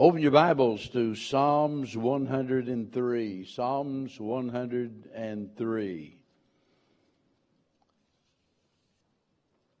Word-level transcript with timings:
Open 0.00 0.22
your 0.22 0.30
Bibles 0.30 0.88
to 0.94 1.14
Psalms 1.14 1.94
103. 1.94 3.44
Psalms 3.44 4.18
103. 4.18 6.18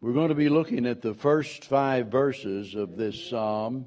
We're 0.02 0.12
going 0.12 0.28
to 0.28 0.34
be 0.34 0.50
looking 0.50 0.84
at 0.84 1.00
the 1.00 1.14
first 1.14 1.64
five 1.64 2.08
verses 2.08 2.74
of 2.74 2.98
this 2.98 3.30
psalm, 3.30 3.86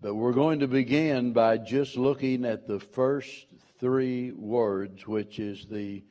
but 0.00 0.14
we're 0.14 0.32
going 0.32 0.60
to 0.60 0.68
begin 0.68 1.34
by 1.34 1.58
just 1.58 1.98
looking 1.98 2.46
at 2.46 2.66
the 2.66 2.80
first 2.80 3.46
three 3.78 4.32
words, 4.32 5.06
which 5.06 5.38
is 5.38 5.66
the 5.66 6.02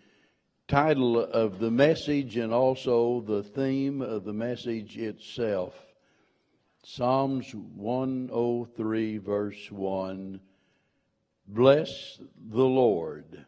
title 0.68 1.20
of 1.20 1.58
the 1.58 1.72
message 1.72 2.38
and 2.38 2.54
also 2.54 3.22
the 3.22 3.42
theme 3.42 4.04
of 4.04 4.24
the 4.24 4.34
message 4.34 5.00
itself. 5.00 5.93
Psalms 6.86 7.56
103, 7.56 9.18
verse 9.18 9.72
1 9.72 10.42
Bless 11.48 12.20
the 12.50 12.66
Lord. 12.66 13.46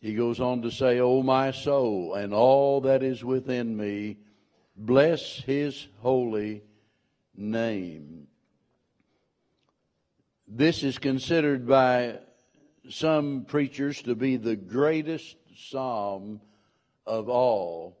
He 0.00 0.14
goes 0.14 0.38
on 0.38 0.60
to 0.62 0.70
say, 0.70 1.00
O 1.00 1.22
my 1.22 1.50
soul, 1.50 2.14
and 2.14 2.34
all 2.34 2.82
that 2.82 3.02
is 3.02 3.24
within 3.24 3.74
me, 3.74 4.18
bless 4.76 5.36
his 5.38 5.86
holy 6.00 6.62
name. 7.34 8.26
This 10.46 10.82
is 10.82 10.98
considered 10.98 11.66
by 11.66 12.18
some 12.90 13.46
preachers 13.46 14.02
to 14.02 14.14
be 14.14 14.36
the 14.36 14.56
greatest 14.56 15.36
psalm 15.56 16.42
of 17.06 17.30
all. 17.30 17.96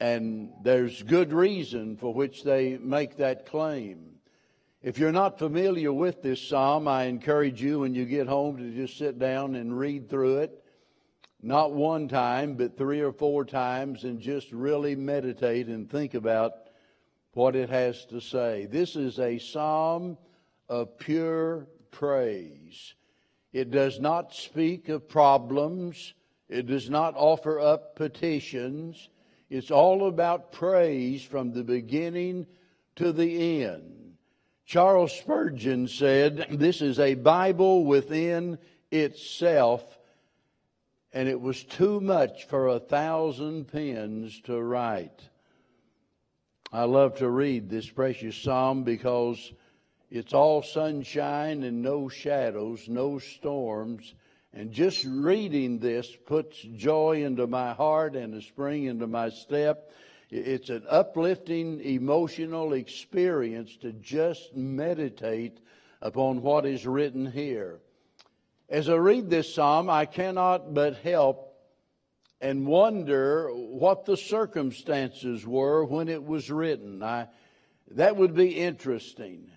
And 0.00 0.50
there's 0.62 1.02
good 1.02 1.32
reason 1.32 1.96
for 1.96 2.12
which 2.12 2.42
they 2.42 2.76
make 2.78 3.18
that 3.18 3.46
claim. 3.46 4.16
If 4.82 4.98
you're 4.98 5.12
not 5.12 5.38
familiar 5.38 5.92
with 5.92 6.20
this 6.20 6.46
psalm, 6.46 6.86
I 6.88 7.04
encourage 7.04 7.62
you 7.62 7.80
when 7.80 7.94
you 7.94 8.04
get 8.04 8.26
home 8.26 8.58
to 8.58 8.70
just 8.70 8.98
sit 8.98 9.18
down 9.18 9.54
and 9.54 9.78
read 9.78 10.10
through 10.10 10.38
it. 10.38 10.62
Not 11.40 11.72
one 11.72 12.08
time, 12.08 12.54
but 12.56 12.76
three 12.76 13.00
or 13.00 13.12
four 13.12 13.44
times, 13.44 14.04
and 14.04 14.20
just 14.20 14.52
really 14.52 14.94
meditate 14.94 15.68
and 15.68 15.90
think 15.90 16.14
about 16.14 16.52
what 17.32 17.56
it 17.56 17.70
has 17.70 18.04
to 18.06 18.20
say. 18.20 18.66
This 18.66 18.96
is 18.96 19.18
a 19.18 19.38
psalm 19.38 20.18
of 20.68 20.98
pure 20.98 21.66
praise. 21.90 22.94
It 23.52 23.70
does 23.70 24.00
not 24.00 24.34
speak 24.34 24.88
of 24.88 25.08
problems. 25.08 26.14
It 26.48 26.66
does 26.66 26.90
not 26.90 27.14
offer 27.16 27.60
up 27.60 27.96
petitions. 27.96 29.08
It's 29.50 29.70
all 29.70 30.08
about 30.08 30.52
praise 30.52 31.22
from 31.22 31.52
the 31.52 31.64
beginning 31.64 32.46
to 32.96 33.12
the 33.12 33.64
end. 33.64 34.14
Charles 34.64 35.12
Spurgeon 35.12 35.88
said, 35.88 36.46
This 36.50 36.80
is 36.80 36.98
a 36.98 37.14
Bible 37.14 37.84
within 37.84 38.58
itself, 38.90 39.98
and 41.12 41.28
it 41.28 41.40
was 41.40 41.64
too 41.64 42.00
much 42.00 42.44
for 42.46 42.68
a 42.68 42.78
thousand 42.78 43.68
pens 43.68 44.40
to 44.42 44.60
write. 44.60 45.28
I 46.72 46.84
love 46.84 47.18
to 47.18 47.28
read 47.28 47.68
this 47.68 47.88
precious 47.88 48.36
psalm 48.36 48.82
because 48.82 49.52
it's 50.10 50.32
all 50.32 50.62
sunshine 50.62 51.62
and 51.62 51.82
no 51.82 52.08
shadows, 52.08 52.88
no 52.88 53.18
storms. 53.18 54.14
And 54.56 54.70
just 54.70 55.04
reading 55.04 55.80
this 55.80 56.16
puts 56.26 56.60
joy 56.60 57.24
into 57.24 57.48
my 57.48 57.72
heart 57.72 58.14
and 58.14 58.34
a 58.34 58.40
spring 58.40 58.84
into 58.84 59.08
my 59.08 59.30
step. 59.30 59.90
It's 60.30 60.70
an 60.70 60.84
uplifting 60.88 61.80
emotional 61.80 62.72
experience 62.72 63.76
to 63.78 63.92
just 63.92 64.54
meditate 64.54 65.58
upon 66.00 66.40
what 66.40 66.66
is 66.66 66.86
written 66.86 67.30
here. 67.30 67.80
As 68.68 68.88
I 68.88 68.94
read 68.94 69.28
this 69.28 69.52
psalm, 69.52 69.90
I 69.90 70.06
cannot 70.06 70.72
but 70.72 70.98
help 70.98 71.56
and 72.40 72.64
wonder 72.64 73.48
what 73.48 74.04
the 74.04 74.16
circumstances 74.16 75.44
were 75.44 75.84
when 75.84 76.08
it 76.08 76.24
was 76.24 76.48
written. 76.48 77.02
I, 77.02 77.26
that 77.92 78.16
would 78.16 78.34
be 78.34 78.50
interesting. 78.50 79.50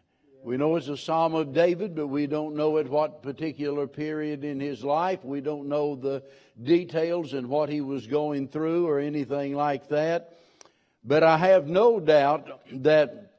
We 0.47 0.55
know 0.55 0.77
it's 0.77 0.87
a 0.87 0.95
Psalm 0.95 1.35
of 1.35 1.51
David, 1.51 1.93
but 1.93 2.07
we 2.07 2.25
don't 2.25 2.55
know 2.55 2.77
at 2.77 2.87
what 2.87 3.21
particular 3.21 3.85
period 3.85 4.45
in 4.45 4.61
his 4.61 4.81
life. 4.81 5.25
We 5.25 5.41
don't 5.41 5.67
know 5.67 5.97
the 5.97 6.23
details 6.63 7.33
and 7.33 7.49
what 7.49 7.67
he 7.67 7.81
was 7.81 8.07
going 8.07 8.47
through 8.47 8.87
or 8.87 8.97
anything 8.97 9.55
like 9.55 9.89
that. 9.89 10.37
But 11.03 11.21
I 11.21 11.35
have 11.35 11.67
no 11.67 11.99
doubt 11.99 12.61
that 12.81 13.33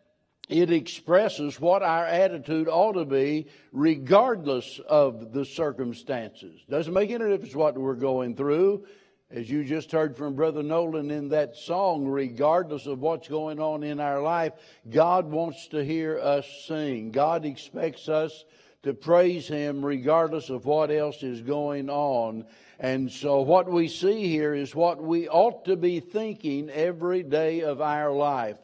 it 0.51 0.71
expresses 0.71 1.59
what 1.59 1.83
our 1.83 2.05
attitude 2.05 2.69
ought 2.69 2.93
to 2.93 3.07
be 3.07 3.47
regardless 3.73 4.79
of 4.87 5.33
the 5.33 5.47
circumstances. 5.47 6.61
Doesn't 6.69 6.93
make 6.93 7.11
any 7.11 7.25
difference 7.25 7.55
what 7.55 7.79
we're 7.79 7.95
going 7.95 8.37
through 8.37 8.85
as 9.31 9.51
you 9.51 9.63
just 9.63 9.93
heard 9.93 10.17
from 10.17 10.35
Brother 10.35 10.63
Nolan 10.63 11.11
in 11.11 11.29
that 11.29 11.55
song, 11.55 12.07
regardless 12.07 12.87
of 12.87 13.01
what's 13.01 13.29
going 13.29 13.61
on 13.61 13.83
in 13.83 14.01
our 14.01 14.23
life, 14.23 14.55
God 14.89 15.31
wants 15.31 15.69
to 15.69 15.85
hear 15.85 16.19
us 16.19 16.47
sing. 16.67 17.11
God 17.11 17.45
expects 17.45 18.09
us 18.09 18.45
to 18.85 18.95
praise 18.95 19.47
Him 19.47 19.85
regardless 19.85 20.49
of 20.49 20.65
what 20.65 20.91
else 20.91 21.23
is 21.23 21.43
going 21.43 21.91
on. 21.91 22.47
And 22.79 23.13
so 23.13 23.43
what 23.43 23.71
we 23.71 23.89
see 23.89 24.29
here 24.29 24.55
is 24.55 24.75
what 24.75 25.03
we 25.03 25.29
ought 25.29 25.67
to 25.67 25.77
be 25.77 26.01
thinking 26.01 26.71
every 26.71 27.23
day 27.23 27.61
of 27.61 27.83
our 27.83 28.11
life. 28.11 28.57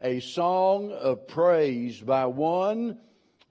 A 0.00 0.18
song 0.18 0.90
of 0.90 1.28
praise 1.28 2.00
by 2.00 2.26
one, 2.26 2.98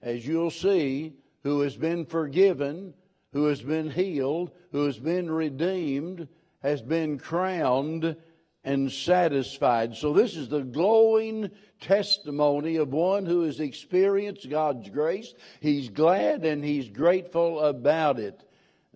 as 0.02 0.26
you'll 0.26 0.50
see, 0.50 1.14
who 1.44 1.60
has 1.60 1.76
been 1.76 2.04
forgiven, 2.04 2.92
who 3.32 3.46
has 3.46 3.62
been 3.62 3.90
healed, 3.90 4.50
who 4.72 4.84
has 4.84 4.98
been 4.98 5.30
redeemed, 5.30 6.28
has 6.62 6.82
been 6.82 7.18
crowned 7.18 8.16
and 8.64 8.90
satisfied. 8.90 9.96
So, 9.96 10.12
this 10.12 10.36
is 10.36 10.48
the 10.48 10.62
glowing 10.62 11.50
testimony 11.80 12.76
of 12.76 12.92
one 12.92 13.24
who 13.24 13.42
has 13.42 13.60
experienced 13.60 14.48
God's 14.50 14.90
grace. 14.90 15.32
He's 15.60 15.88
glad 15.88 16.44
and 16.44 16.64
he's 16.64 16.88
grateful 16.88 17.60
about 17.60 18.18
it. 18.18 18.42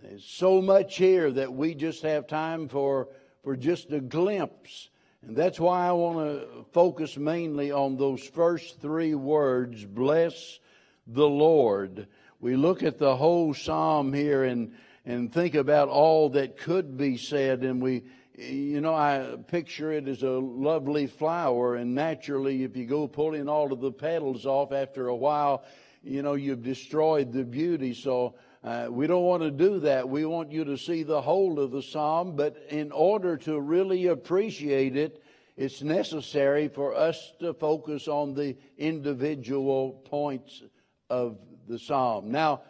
There's 0.02 0.24
so 0.24 0.60
much 0.60 0.96
here 0.96 1.30
that 1.30 1.52
we 1.52 1.74
just 1.74 2.02
have 2.02 2.26
time 2.26 2.68
for, 2.68 3.08
for 3.44 3.56
just 3.56 3.92
a 3.92 4.00
glimpse. 4.00 4.90
And 5.22 5.36
that's 5.36 5.60
why 5.60 5.86
I 5.86 5.92
want 5.92 6.18
to 6.18 6.66
focus 6.72 7.16
mainly 7.16 7.70
on 7.70 7.96
those 7.96 8.24
first 8.24 8.80
three 8.80 9.14
words 9.14 9.84
bless 9.84 10.58
the 11.06 11.28
Lord. 11.28 12.08
We 12.40 12.56
look 12.56 12.82
at 12.82 12.98
the 12.98 13.16
whole 13.16 13.54
psalm 13.54 14.12
here 14.12 14.42
and 14.42 14.72
and 15.04 15.32
think 15.32 15.54
about 15.54 15.88
all 15.88 16.30
that 16.30 16.56
could 16.56 16.96
be 16.96 17.16
said. 17.16 17.62
And 17.62 17.82
we, 17.82 18.04
you 18.36 18.80
know, 18.80 18.94
I 18.94 19.36
picture 19.48 19.92
it 19.92 20.08
as 20.08 20.22
a 20.22 20.30
lovely 20.30 21.06
flower, 21.06 21.76
and 21.76 21.94
naturally, 21.94 22.64
if 22.64 22.76
you 22.76 22.86
go 22.86 23.06
pulling 23.08 23.48
all 23.48 23.72
of 23.72 23.80
the 23.80 23.92
petals 23.92 24.46
off 24.46 24.72
after 24.72 25.08
a 25.08 25.16
while, 25.16 25.64
you 26.02 26.22
know, 26.22 26.34
you've 26.34 26.62
destroyed 26.62 27.32
the 27.32 27.44
beauty. 27.44 27.94
So, 27.94 28.34
uh, 28.64 28.86
we 28.90 29.08
don't 29.08 29.24
want 29.24 29.42
to 29.42 29.50
do 29.50 29.80
that. 29.80 30.08
We 30.08 30.24
want 30.24 30.52
you 30.52 30.64
to 30.66 30.78
see 30.78 31.02
the 31.02 31.20
whole 31.20 31.58
of 31.58 31.72
the 31.72 31.82
psalm, 31.82 32.36
but 32.36 32.56
in 32.68 32.92
order 32.92 33.36
to 33.38 33.60
really 33.60 34.06
appreciate 34.06 34.96
it, 34.96 35.20
it's 35.56 35.82
necessary 35.82 36.68
for 36.68 36.94
us 36.94 37.32
to 37.40 37.54
focus 37.54 38.08
on 38.08 38.34
the 38.34 38.56
individual 38.78 39.92
points 40.04 40.62
of 41.10 41.38
the 41.68 41.78
psalm. 41.78 42.30
Now, 42.30 42.62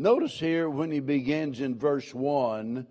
Notice 0.00 0.38
here 0.38 0.70
when 0.70 0.92
he 0.92 1.00
begins 1.00 1.58
in 1.58 1.76
verse 1.76 2.14
1, 2.14 2.86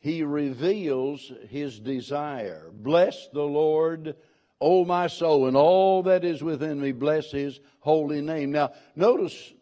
he 0.00 0.22
reveals 0.22 1.30
his 1.50 1.78
desire. 1.78 2.70
Bless 2.72 3.28
the 3.28 3.42
Lord, 3.42 4.16
O 4.58 4.86
my 4.86 5.08
soul, 5.08 5.48
and 5.48 5.56
all 5.56 6.02
that 6.04 6.24
is 6.24 6.42
within 6.42 6.80
me, 6.80 6.92
bless 6.92 7.30
his 7.30 7.60
holy 7.80 8.22
name. 8.22 8.52
Now, 8.52 8.72
notice, 8.94 9.52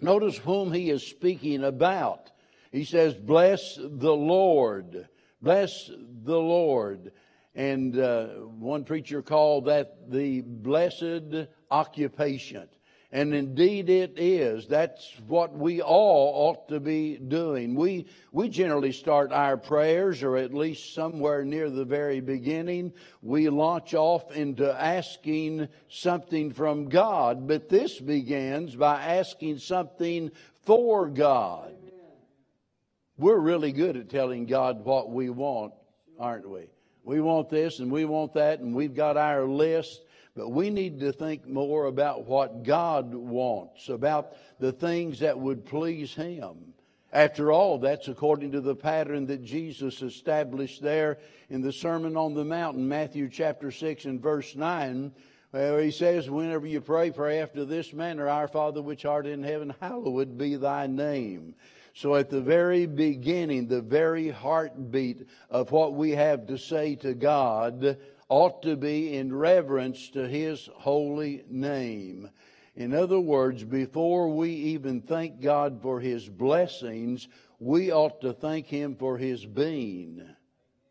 notice 0.00 0.38
whom 0.38 0.72
he 0.72 0.88
is 0.88 1.06
speaking 1.06 1.64
about. 1.64 2.30
He 2.70 2.86
says, 2.86 3.12
Bless 3.12 3.76
the 3.76 4.14
Lord. 4.14 5.08
Bless 5.42 5.90
the 6.24 6.38
Lord. 6.38 7.12
And 7.54 7.98
uh, 7.98 8.26
one 8.26 8.84
preacher 8.84 9.20
called 9.20 9.66
that 9.66 10.10
the 10.10 10.40
blessed 10.40 11.48
occupation. 11.70 12.70
And 13.14 13.34
indeed 13.34 13.90
it 13.90 14.14
is. 14.16 14.66
That's 14.66 15.12
what 15.26 15.52
we 15.52 15.82
all 15.82 16.32
ought 16.34 16.68
to 16.70 16.80
be 16.80 17.18
doing. 17.18 17.74
We, 17.74 18.06
we 18.32 18.48
generally 18.48 18.92
start 18.92 19.32
our 19.32 19.58
prayers, 19.58 20.22
or 20.22 20.38
at 20.38 20.54
least 20.54 20.94
somewhere 20.94 21.44
near 21.44 21.68
the 21.68 21.84
very 21.84 22.20
beginning, 22.20 22.94
we 23.20 23.50
launch 23.50 23.92
off 23.92 24.34
into 24.34 24.72
asking 24.72 25.68
something 25.88 26.54
from 26.54 26.88
God. 26.88 27.46
But 27.46 27.68
this 27.68 28.00
begins 28.00 28.76
by 28.76 29.02
asking 29.02 29.58
something 29.58 30.30
for 30.64 31.06
God. 31.06 31.74
We're 33.18 33.38
really 33.38 33.72
good 33.72 33.98
at 33.98 34.08
telling 34.08 34.46
God 34.46 34.86
what 34.86 35.10
we 35.10 35.28
want, 35.28 35.74
aren't 36.18 36.48
we? 36.48 36.70
We 37.04 37.20
want 37.20 37.50
this 37.50 37.78
and 37.78 37.92
we 37.92 38.06
want 38.06 38.32
that, 38.34 38.60
and 38.60 38.74
we've 38.74 38.94
got 38.94 39.18
our 39.18 39.44
list 39.44 40.00
But 40.34 40.50
we 40.50 40.70
need 40.70 41.00
to 41.00 41.12
think 41.12 41.46
more 41.46 41.86
about 41.86 42.26
what 42.26 42.62
God 42.62 43.14
wants, 43.14 43.88
about 43.88 44.34
the 44.58 44.72
things 44.72 45.20
that 45.20 45.38
would 45.38 45.66
please 45.66 46.14
Him. 46.14 46.72
After 47.12 47.52
all, 47.52 47.78
that's 47.78 48.08
according 48.08 48.52
to 48.52 48.62
the 48.62 48.74
pattern 48.74 49.26
that 49.26 49.44
Jesus 49.44 50.00
established 50.00 50.80
there 50.80 51.18
in 51.50 51.60
the 51.60 51.72
Sermon 51.72 52.16
on 52.16 52.32
the 52.32 52.44
Mountain, 52.44 52.88
Matthew 52.88 53.28
chapter 53.28 53.70
6 53.70 54.06
and 54.06 54.22
verse 54.22 54.56
9, 54.56 55.12
where 55.50 55.82
he 55.82 55.90
says, 55.90 56.30
Whenever 56.30 56.66
you 56.66 56.80
pray, 56.80 57.10
pray 57.10 57.40
after 57.40 57.66
this 57.66 57.92
manner 57.92 58.26
Our 58.26 58.48
Father 58.48 58.80
which 58.80 59.04
art 59.04 59.26
in 59.26 59.42
heaven, 59.42 59.74
hallowed 59.80 60.38
be 60.38 60.56
thy 60.56 60.86
name. 60.86 61.54
So 61.92 62.14
at 62.14 62.30
the 62.30 62.40
very 62.40 62.86
beginning, 62.86 63.68
the 63.68 63.82
very 63.82 64.30
heartbeat 64.30 65.28
of 65.50 65.70
what 65.70 65.92
we 65.92 66.12
have 66.12 66.46
to 66.46 66.56
say 66.56 66.94
to 66.96 67.12
God 67.12 67.98
ought 68.32 68.62
to 68.62 68.76
be 68.76 69.14
in 69.14 69.30
reverence 69.30 70.08
to 70.08 70.26
his 70.26 70.66
holy 70.76 71.44
name. 71.50 72.30
In 72.74 72.94
other 72.94 73.20
words, 73.20 73.62
before 73.62 74.30
we 74.30 74.48
even 74.48 75.02
thank 75.02 75.42
God 75.42 75.82
for 75.82 76.00
his 76.00 76.30
blessings, 76.30 77.28
we 77.58 77.92
ought 77.92 78.22
to 78.22 78.32
thank 78.32 78.68
him 78.68 78.96
for 78.96 79.18
his 79.18 79.44
being. 79.44 80.26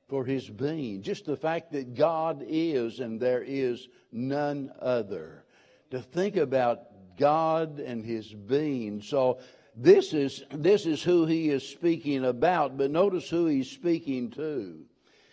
For 0.07 0.23
his 0.23 0.51
being. 0.51 1.01
Just 1.01 1.25
the 1.25 1.35
fact 1.35 1.71
that 1.71 1.95
God 1.95 2.45
is 2.47 2.99
and 2.99 3.19
there 3.19 3.41
is 3.41 3.87
none 4.11 4.71
other. 4.79 5.43
To 5.89 5.99
think 5.99 6.35
about 6.35 7.17
God 7.17 7.79
and 7.79 8.05
his 8.05 8.31
being. 8.31 9.01
So 9.01 9.39
this 9.75 10.13
is, 10.13 10.43
this 10.51 10.85
is 10.85 11.01
who 11.01 11.25
he 11.25 11.49
is 11.49 11.67
speaking 11.67 12.23
about, 12.23 12.77
but 12.77 12.91
notice 12.91 13.27
who 13.27 13.47
he's 13.47 13.71
speaking 13.71 14.29
to. 14.29 14.85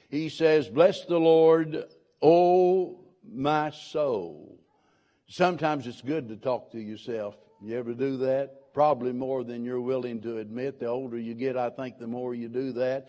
He 0.08 0.30
says, 0.30 0.70
Bless 0.70 1.04
the 1.04 1.20
Lord, 1.20 1.84
O 2.22 3.00
my 3.30 3.70
soul. 3.70 4.58
Sometimes 5.26 5.86
it's 5.86 6.00
good 6.00 6.28
to 6.28 6.36
talk 6.36 6.72
to 6.72 6.80
yourself. 6.80 7.36
You 7.62 7.78
ever 7.78 7.92
do 7.92 8.16
that? 8.18 8.72
Probably 8.72 9.12
more 9.12 9.44
than 9.44 9.64
you're 9.64 9.80
willing 9.80 10.20
to 10.22 10.38
admit. 10.38 10.80
The 10.80 10.86
older 10.86 11.18
you 11.18 11.34
get, 11.34 11.56
I 11.56 11.70
think 11.70 11.98
the 11.98 12.06
more 12.06 12.34
you 12.34 12.48
do 12.48 12.72
that. 12.72 13.08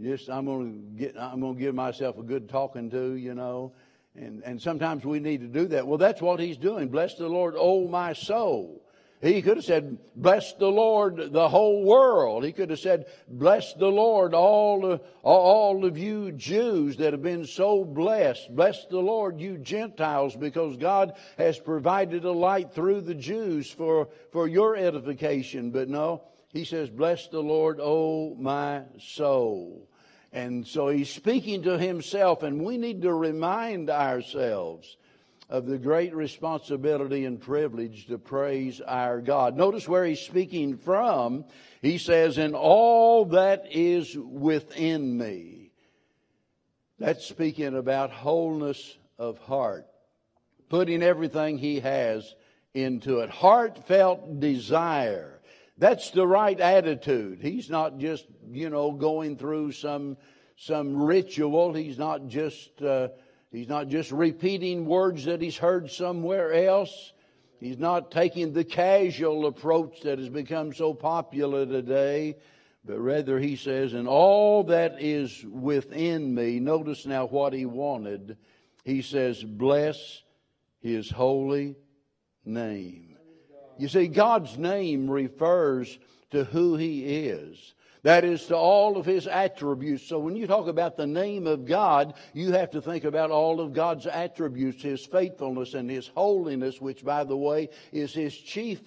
Just 0.00 0.30
I'm 0.30 0.44
going 0.44 0.72
to 0.72 0.98
get 0.98 1.16
I'm 1.18 1.40
to 1.40 1.54
give 1.54 1.74
myself 1.74 2.18
a 2.18 2.22
good 2.22 2.48
talking 2.48 2.90
to, 2.90 3.14
you 3.14 3.34
know. 3.34 3.72
And 4.14 4.42
and 4.44 4.60
sometimes 4.60 5.04
we 5.04 5.18
need 5.18 5.40
to 5.40 5.48
do 5.48 5.66
that. 5.68 5.86
Well, 5.86 5.98
that's 5.98 6.20
what 6.20 6.40
he's 6.40 6.56
doing. 6.56 6.88
Bless 6.88 7.14
the 7.14 7.28
Lord, 7.28 7.54
oh 7.56 7.88
my 7.88 8.12
soul. 8.12 8.84
He 9.20 9.42
could 9.42 9.56
have 9.56 9.64
said, 9.64 9.98
Bless 10.14 10.52
the 10.54 10.68
Lord, 10.68 11.32
the 11.32 11.48
whole 11.48 11.82
world. 11.82 12.44
He 12.44 12.52
could 12.52 12.70
have 12.70 12.78
said, 12.78 13.06
Bless 13.26 13.74
the 13.74 13.88
Lord, 13.88 14.32
all, 14.32 15.00
all 15.22 15.84
of 15.84 15.98
you 15.98 16.30
Jews 16.30 16.96
that 16.98 17.12
have 17.12 17.22
been 17.22 17.44
so 17.44 17.84
blessed. 17.84 18.54
Bless 18.54 18.86
the 18.86 19.00
Lord, 19.00 19.40
you 19.40 19.58
Gentiles, 19.58 20.36
because 20.36 20.76
God 20.76 21.14
has 21.36 21.58
provided 21.58 22.24
a 22.24 22.30
light 22.32 22.72
through 22.72 23.00
the 23.00 23.14
Jews 23.14 23.68
for, 23.68 24.08
for 24.30 24.46
your 24.46 24.76
edification. 24.76 25.72
But 25.72 25.88
no, 25.88 26.22
he 26.52 26.64
says, 26.64 26.88
Bless 26.88 27.26
the 27.26 27.42
Lord, 27.42 27.80
O 27.80 28.36
my 28.38 28.82
soul. 29.00 29.88
And 30.32 30.64
so 30.64 30.88
he's 30.88 31.10
speaking 31.10 31.62
to 31.62 31.76
himself, 31.76 32.44
and 32.44 32.64
we 32.64 32.78
need 32.78 33.02
to 33.02 33.12
remind 33.12 33.90
ourselves 33.90 34.96
of 35.48 35.66
the 35.66 35.78
great 35.78 36.14
responsibility 36.14 37.24
and 37.24 37.40
privilege 37.40 38.06
to 38.06 38.18
praise 38.18 38.80
our 38.80 39.20
God. 39.20 39.56
Notice 39.56 39.88
where 39.88 40.04
he's 40.04 40.20
speaking 40.20 40.76
from. 40.76 41.44
He 41.80 41.98
says, 41.98 42.36
In 42.36 42.54
all 42.54 43.26
that 43.26 43.66
is 43.70 44.16
within 44.16 45.16
me. 45.16 45.70
That's 46.98 47.24
speaking 47.24 47.76
about 47.76 48.10
wholeness 48.10 48.98
of 49.18 49.38
heart, 49.38 49.86
putting 50.68 51.02
everything 51.02 51.56
he 51.56 51.80
has 51.80 52.34
into 52.74 53.20
it. 53.20 53.30
Heartfelt 53.30 54.40
desire. 54.40 55.40
That's 55.78 56.10
the 56.10 56.26
right 56.26 56.58
attitude. 56.58 57.38
He's 57.40 57.70
not 57.70 57.98
just, 57.98 58.26
you 58.50 58.68
know, 58.68 58.92
going 58.92 59.36
through 59.36 59.72
some, 59.72 60.16
some 60.56 61.00
ritual. 61.00 61.72
He's 61.72 61.96
not 61.96 62.26
just, 62.26 62.82
uh, 62.82 63.08
He's 63.50 63.68
not 63.68 63.88
just 63.88 64.12
repeating 64.12 64.84
words 64.86 65.24
that 65.24 65.40
he's 65.40 65.56
heard 65.56 65.90
somewhere 65.90 66.52
else. 66.52 67.12
He's 67.60 67.78
not 67.78 68.10
taking 68.10 68.52
the 68.52 68.64
casual 68.64 69.46
approach 69.46 70.02
that 70.02 70.18
has 70.18 70.28
become 70.28 70.72
so 70.72 70.94
popular 70.94 71.66
today, 71.66 72.36
but 72.84 72.98
rather 72.98 73.38
he 73.38 73.56
says, 73.56 73.94
And 73.94 74.06
all 74.06 74.64
that 74.64 75.02
is 75.02 75.44
within 75.44 76.34
me, 76.34 76.60
notice 76.60 77.06
now 77.06 77.26
what 77.26 77.52
he 77.52 77.66
wanted. 77.66 78.36
He 78.84 79.02
says, 79.02 79.42
bless 79.42 80.22
his 80.80 81.10
holy 81.10 81.76
name. 82.44 83.16
You 83.76 83.88
see, 83.88 84.08
God's 84.08 84.56
name 84.56 85.10
refers 85.10 85.98
to 86.30 86.44
who 86.44 86.76
he 86.76 87.26
is. 87.26 87.74
That 88.02 88.24
is 88.24 88.46
to 88.46 88.56
all 88.56 88.96
of 88.96 89.06
his 89.06 89.26
attributes. 89.26 90.04
So 90.04 90.18
when 90.18 90.36
you 90.36 90.46
talk 90.46 90.68
about 90.68 90.96
the 90.96 91.06
name 91.06 91.46
of 91.46 91.64
God, 91.64 92.14
you 92.32 92.52
have 92.52 92.70
to 92.70 92.80
think 92.80 93.04
about 93.04 93.30
all 93.30 93.60
of 93.60 93.72
God's 93.72 94.06
attributes, 94.06 94.82
his 94.82 95.04
faithfulness 95.04 95.74
and 95.74 95.90
his 95.90 96.08
holiness, 96.08 96.80
which, 96.80 97.04
by 97.04 97.24
the 97.24 97.36
way, 97.36 97.70
is 97.92 98.12
his 98.14 98.36
chief 98.36 98.80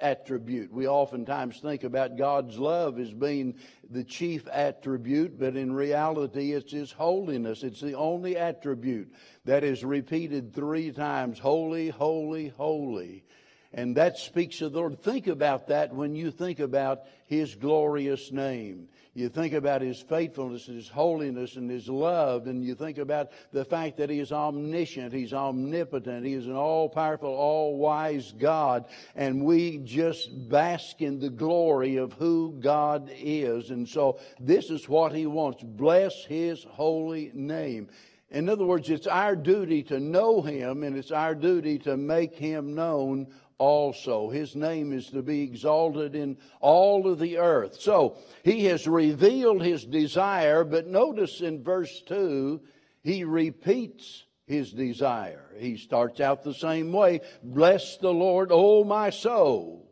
attribute. 0.00 0.72
We 0.72 0.86
oftentimes 0.86 1.60
think 1.60 1.84
about 1.84 2.16
God's 2.16 2.58
love 2.58 2.98
as 2.98 3.12
being 3.12 3.56
the 3.90 4.04
chief 4.04 4.46
attribute, 4.48 5.38
but 5.38 5.56
in 5.56 5.72
reality, 5.72 6.52
it's 6.52 6.72
His 6.72 6.92
holiness. 6.92 7.62
It's 7.62 7.80
the 7.80 7.94
only 7.94 8.36
attribute 8.36 9.12
that 9.44 9.64
is 9.64 9.84
repeated 9.84 10.54
three 10.54 10.90
times 10.92 11.38
holy, 11.38 11.88
holy, 11.88 12.48
holy. 12.48 13.24
And 13.72 13.96
that 13.96 14.16
speaks 14.16 14.62
of 14.62 14.72
the 14.72 14.78
Lord. 14.78 15.02
Think 15.02 15.26
about 15.26 15.68
that 15.68 15.94
when 15.94 16.14
you 16.14 16.30
think 16.30 16.58
about 16.58 17.02
His 17.26 17.54
glorious 17.54 18.32
name. 18.32 18.88
You 19.12 19.28
think 19.28 19.52
about 19.52 19.82
His 19.82 20.00
faithfulness, 20.00 20.64
His 20.64 20.88
holiness, 20.88 21.56
and 21.56 21.70
His 21.70 21.86
love, 21.86 22.46
and 22.46 22.64
you 22.64 22.74
think 22.74 22.96
about 22.96 23.30
the 23.52 23.66
fact 23.66 23.98
that 23.98 24.08
He 24.08 24.20
is 24.20 24.32
omniscient, 24.32 25.12
He's 25.12 25.34
omnipotent, 25.34 26.24
He 26.24 26.32
is 26.32 26.46
an 26.46 26.54
all 26.54 26.88
powerful, 26.88 27.28
all 27.28 27.76
wise 27.76 28.32
God, 28.32 28.86
and 29.14 29.44
we 29.44 29.78
just 29.78 30.48
bask 30.48 31.02
in 31.02 31.18
the 31.18 31.30
glory 31.30 31.96
of 31.96 32.14
who 32.14 32.56
God 32.60 33.10
is. 33.12 33.68
And 33.68 33.86
so 33.86 34.18
this 34.40 34.70
is 34.70 34.88
what 34.88 35.14
He 35.14 35.26
wants. 35.26 35.62
Bless 35.62 36.24
His 36.24 36.64
holy 36.64 37.30
name. 37.34 37.88
In 38.30 38.48
other 38.48 38.66
words, 38.66 38.90
it's 38.90 39.06
our 39.06 39.34
duty 39.34 39.82
to 39.84 40.00
know 40.00 40.42
Him 40.42 40.82
and 40.84 40.96
it's 40.96 41.10
our 41.10 41.34
duty 41.34 41.78
to 41.80 41.96
make 41.96 42.34
Him 42.36 42.74
known 42.74 43.26
also. 43.58 44.30
His 44.30 44.56
name 44.56 44.92
is 44.92 45.08
to 45.08 45.22
be 45.22 45.42
exalted 45.42 46.14
in 46.14 46.38
all 46.60 47.10
of 47.10 47.18
the 47.18 47.38
earth. 47.38 47.80
So 47.80 48.16
he 48.44 48.64
has 48.66 48.86
revealed 48.86 49.62
his 49.62 49.84
desire, 49.84 50.64
but 50.64 50.86
notice 50.86 51.40
in 51.40 51.62
verse 51.62 52.00
2, 52.02 52.60
he 53.02 53.24
repeats 53.24 54.24
his 54.46 54.72
desire. 54.72 55.44
He 55.58 55.76
starts 55.76 56.20
out 56.20 56.42
the 56.42 56.54
same 56.54 56.92
way 56.92 57.20
Bless 57.42 57.98
the 57.98 58.12
Lord, 58.12 58.48
O 58.50 58.84
my 58.84 59.10
soul. 59.10 59.84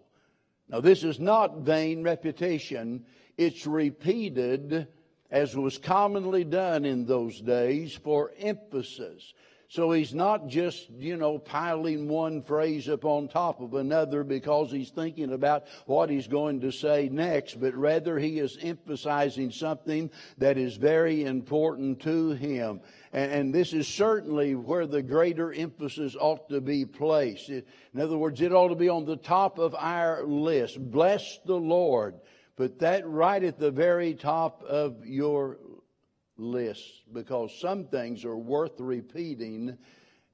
Now, 0.68 0.80
this 0.80 1.04
is 1.04 1.20
not 1.20 1.58
vain 1.58 2.02
repetition, 2.02 3.04
it's 3.36 3.66
repeated 3.66 4.88
as 5.30 5.56
was 5.56 5.78
commonly 5.78 6.44
done 6.44 6.84
in 6.84 7.04
those 7.04 7.40
days 7.40 7.94
for 7.94 8.32
emphasis. 8.38 9.34
So 9.68 9.90
he's 9.90 10.14
not 10.14 10.46
just, 10.46 10.88
you 10.90 11.16
know, 11.16 11.38
piling 11.38 12.08
one 12.08 12.42
phrase 12.42 12.88
up 12.88 13.04
on 13.04 13.26
top 13.26 13.60
of 13.60 13.74
another 13.74 14.22
because 14.22 14.70
he's 14.70 14.90
thinking 14.90 15.32
about 15.32 15.66
what 15.86 16.08
he's 16.08 16.28
going 16.28 16.60
to 16.60 16.70
say 16.70 17.08
next, 17.10 17.60
but 17.60 17.74
rather 17.74 18.18
he 18.18 18.38
is 18.38 18.56
emphasizing 18.60 19.50
something 19.50 20.10
that 20.38 20.56
is 20.56 20.76
very 20.76 21.24
important 21.24 22.00
to 22.02 22.30
him. 22.30 22.80
And, 23.12 23.32
and 23.32 23.54
this 23.54 23.72
is 23.72 23.88
certainly 23.88 24.54
where 24.54 24.86
the 24.86 25.02
greater 25.02 25.52
emphasis 25.52 26.16
ought 26.18 26.48
to 26.50 26.60
be 26.60 26.84
placed. 26.84 27.48
in 27.48 27.64
other 27.98 28.18
words, 28.18 28.40
it 28.40 28.52
ought 28.52 28.68
to 28.68 28.76
be 28.76 28.88
on 28.88 29.04
the 29.04 29.16
top 29.16 29.58
of 29.58 29.74
our 29.74 30.22
list. 30.24 30.78
Bless 30.78 31.40
the 31.44 31.56
Lord. 31.56 32.14
Put 32.56 32.78
that 32.78 33.06
right 33.06 33.42
at 33.42 33.58
the 33.58 33.70
very 33.70 34.14
top 34.14 34.62
of 34.62 35.04
your 35.04 35.58
lists 36.36 37.02
because 37.12 37.58
some 37.58 37.84
things 37.84 38.24
are 38.24 38.36
worth 38.36 38.78
repeating, 38.78 39.76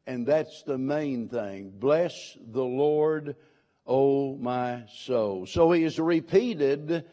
and 0.07 0.27
that's 0.27 0.63
the 0.63 0.79
main 0.79 1.29
thing. 1.29 1.73
Bless 1.75 2.37
the 2.51 2.65
Lord, 2.65 3.37
O 3.87 4.37
my 4.37 4.85
soul. 4.93 5.47
So 5.47 5.73
he 5.73 5.83
has 5.83 5.99
repeated. 5.99 7.05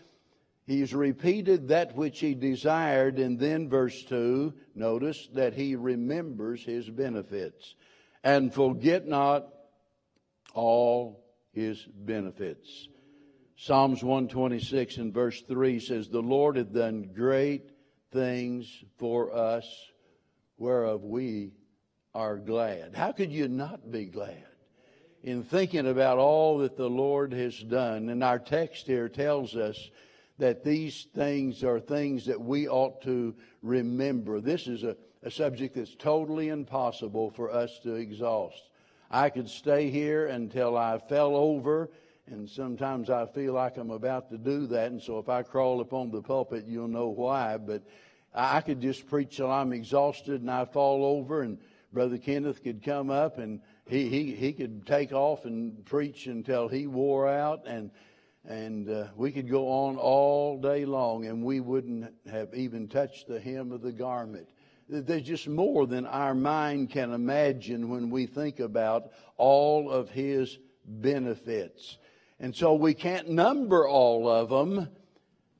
He's 0.66 0.94
repeated 0.94 1.70
that 1.70 1.96
which 1.96 2.20
he 2.20 2.36
desired, 2.36 3.18
and 3.18 3.40
then 3.40 3.70
verse 3.70 4.04
2, 4.04 4.54
notice 4.76 5.28
that 5.34 5.54
he 5.54 5.76
remembers 5.76 6.64
his 6.64 6.90
benefits. 6.90 7.76
And 8.24 8.54
forget 8.54 9.08
not 9.08 9.48
all 10.54 11.24
his 11.54 11.84
benefits. 11.86 12.88
Psalms 13.56 14.04
126 14.04 14.98
and 14.98 15.14
verse 15.14 15.42
3 15.42 15.80
says, 15.80 16.08
The 16.08 16.22
Lord 16.22 16.56
hath 16.56 16.72
done 16.72 17.10
great 17.14 17.70
things 18.12 18.84
for 18.98 19.34
us, 19.34 19.66
whereof 20.58 21.04
we 21.04 21.52
are 22.14 22.38
glad. 22.38 22.96
How 22.96 23.12
could 23.12 23.32
you 23.32 23.48
not 23.48 23.92
be 23.92 24.06
glad? 24.06 24.46
In 25.22 25.44
thinking 25.44 25.88
about 25.88 26.18
all 26.18 26.60
that 26.60 26.78
the 26.78 26.90
Lord 26.90 27.34
has 27.34 27.58
done, 27.60 28.10
and 28.10 28.24
our 28.24 28.40
text 28.40 28.88
here 28.88 29.10
tells 29.10 29.56
us 29.56 29.90
that 30.38 30.64
these 30.64 31.08
things 31.14 31.64
are 31.64 31.80
things 31.80 32.26
that 32.26 32.40
we 32.40 32.68
ought 32.68 33.02
to 33.04 33.36
remember. 33.62 34.40
This 34.40 34.68
is 34.68 34.84
a, 34.84 34.96
a 35.22 35.30
subject 35.30 35.76
that's 35.76 35.96
totally 35.96 36.48
impossible 36.48 37.30
for 37.30 37.52
us 37.52 37.80
to 37.84 37.96
exhaust. 37.96 38.70
I 39.12 39.30
could 39.30 39.50
stay 39.50 39.90
here 39.90 40.28
until 40.28 40.78
I 40.78 40.98
fell 40.98 41.36
over, 41.36 41.90
and 42.32 42.50
sometimes 42.50 43.10
I 43.10 43.26
feel 43.26 43.54
like 43.54 43.78
I'm 43.78 43.92
about 43.92 44.30
to 44.32 44.38
do 44.38 44.68
that, 44.68 44.92
and 44.92 45.02
so 45.02 45.20
if 45.20 45.30
I 45.30 45.44
crawl 45.44 45.82
up 45.82 45.94
on 45.94 46.12
the 46.12 46.22
pulpit, 46.22 46.66
you'll 46.68 46.88
know 46.88 47.08
why. 47.10 47.58
But 47.58 47.84
I 48.34 48.62
could 48.62 48.82
just 48.82 49.08
preach 49.08 49.38
till 49.38 49.52
I'm 49.52 49.74
exhausted 49.74 50.42
and 50.42 50.52
I 50.52 50.66
fall 50.66 51.06
over, 51.06 51.42
and 51.42 51.58
Brother 51.92 52.18
Kenneth 52.18 52.64
could 52.64 52.84
come 52.84 53.10
up 53.10 53.40
and 53.40 53.62
he, 53.88 54.08
he, 54.08 54.36
he 54.36 54.54
could 54.54 54.86
take 54.86 55.12
off 55.12 55.46
and 55.46 55.84
preach 55.86 56.28
until 56.28 56.68
he 56.68 56.86
wore 56.86 57.28
out, 57.28 57.64
and 57.66 57.92
and 58.46 58.90
uh, 58.90 59.08
we 59.16 59.32
could 59.32 59.50
go 59.50 59.68
on 59.68 59.98
all 59.98 60.60
day 60.60 60.86
long 60.86 61.26
and 61.26 61.44
we 61.44 61.60
wouldn't 61.60 62.12
have 62.32 62.54
even 62.54 62.88
touched 62.88 63.28
the 63.28 63.40
hem 63.40 63.72
of 63.72 63.82
the 63.82 63.92
garment. 63.92 64.48
There's 64.88 65.24
just 65.24 65.48
more 65.48 65.86
than 65.86 66.08
our 66.08 66.34
mind 66.34 66.90
can 66.90 67.14
imagine 67.14 67.90
when 67.90 68.10
we 68.10 68.26
think 68.26 68.60
about 68.60 69.12
all 69.38 69.92
of 69.92 70.10
His 70.10 70.58
benefits. 70.84 71.98
And 72.40 72.56
so 72.56 72.74
we 72.74 72.94
can't 72.94 73.30
number 73.30 73.88
all 73.88 74.30
of 74.30 74.50
them, 74.50 74.90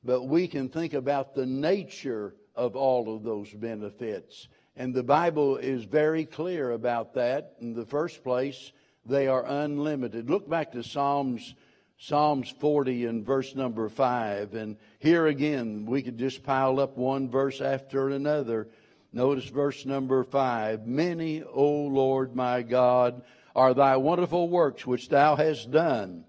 but 0.02 0.24
we 0.24 0.48
can 0.48 0.68
think 0.68 0.94
about 0.94 1.34
the 1.34 1.46
nature 1.46 2.34
of 2.54 2.76
all 2.76 3.14
of 3.14 3.22
those 3.22 3.50
benefits. 3.50 4.48
And 4.76 4.94
the 4.94 5.02
Bible 5.02 5.56
is 5.56 5.84
very 5.84 6.24
clear 6.24 6.70
about 6.70 7.14
that. 7.14 7.54
In 7.60 7.74
the 7.74 7.84
first 7.84 8.22
place, 8.24 8.72
they 9.04 9.26
are 9.26 9.44
unlimited. 9.44 10.30
Look 10.30 10.48
back 10.48 10.72
to 10.72 10.82
Psalms 10.82 11.54
Psalms 12.02 12.48
40 12.48 13.04
and 13.04 13.26
verse 13.26 13.54
number 13.54 13.90
5. 13.90 14.54
And 14.54 14.78
here 15.00 15.26
again, 15.26 15.84
we 15.84 16.00
could 16.00 16.16
just 16.16 16.42
pile 16.42 16.80
up 16.80 16.96
one 16.96 17.28
verse 17.28 17.60
after 17.60 18.08
another. 18.08 18.68
Notice 19.12 19.44
verse 19.50 19.84
number 19.84 20.24
5. 20.24 20.86
Many, 20.86 21.42
O 21.42 21.68
Lord 21.70 22.34
my 22.34 22.62
God, 22.62 23.20
are 23.54 23.74
thy 23.74 23.98
wonderful 23.98 24.48
works 24.48 24.86
which 24.86 25.10
thou 25.10 25.36
hast 25.36 25.70
done, 25.70 26.24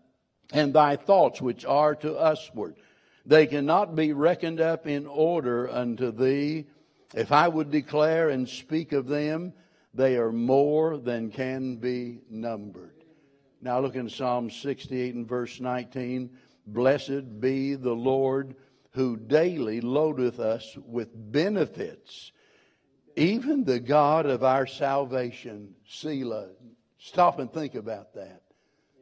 and 0.52 0.74
thy 0.74 0.96
thoughts 0.96 1.42
which 1.42 1.66
are 1.66 1.96
to 1.96 2.12
usward. 2.12 2.76
They 3.26 3.46
cannot 3.48 3.96
be 3.96 4.14
reckoned 4.14 4.60
up 4.60 4.88
in 4.88 5.06
order 5.06 5.70
unto 5.70 6.12
thee. 6.12 6.66
If 7.14 7.32
I 7.32 7.48
would 7.48 7.72
declare 7.72 8.30
and 8.30 8.48
speak 8.48 8.92
of 8.92 9.08
them, 9.08 9.54
they 9.94 10.18
are 10.18 10.32
more 10.32 10.98
than 10.98 11.32
can 11.32 11.76
be 11.76 12.22
numbered. 12.30 13.04
Now 13.62 13.80
look 13.80 13.96
in 13.96 14.10
Psalm 14.10 14.50
68 14.50 15.16
and 15.16 15.28
verse 15.28 15.60
19. 15.60 16.32
Blessed 16.66 17.40
be 17.40 17.76
the 17.76 17.94
Lord 17.94 18.56
who 18.92 19.18
daily 19.18 19.82
loadeth 19.82 20.40
us 20.40 20.78
with 20.86 21.10
benefits, 21.32 22.32
even 23.16 23.64
the 23.64 23.80
God 23.80 24.26
of 24.26 24.44
our 24.44 24.66
salvation. 24.66 25.76
Selah. 25.88 26.50
Stop 26.98 27.40
and 27.40 27.52
think 27.52 27.76
about 27.76 28.14
that. 28.16 28.42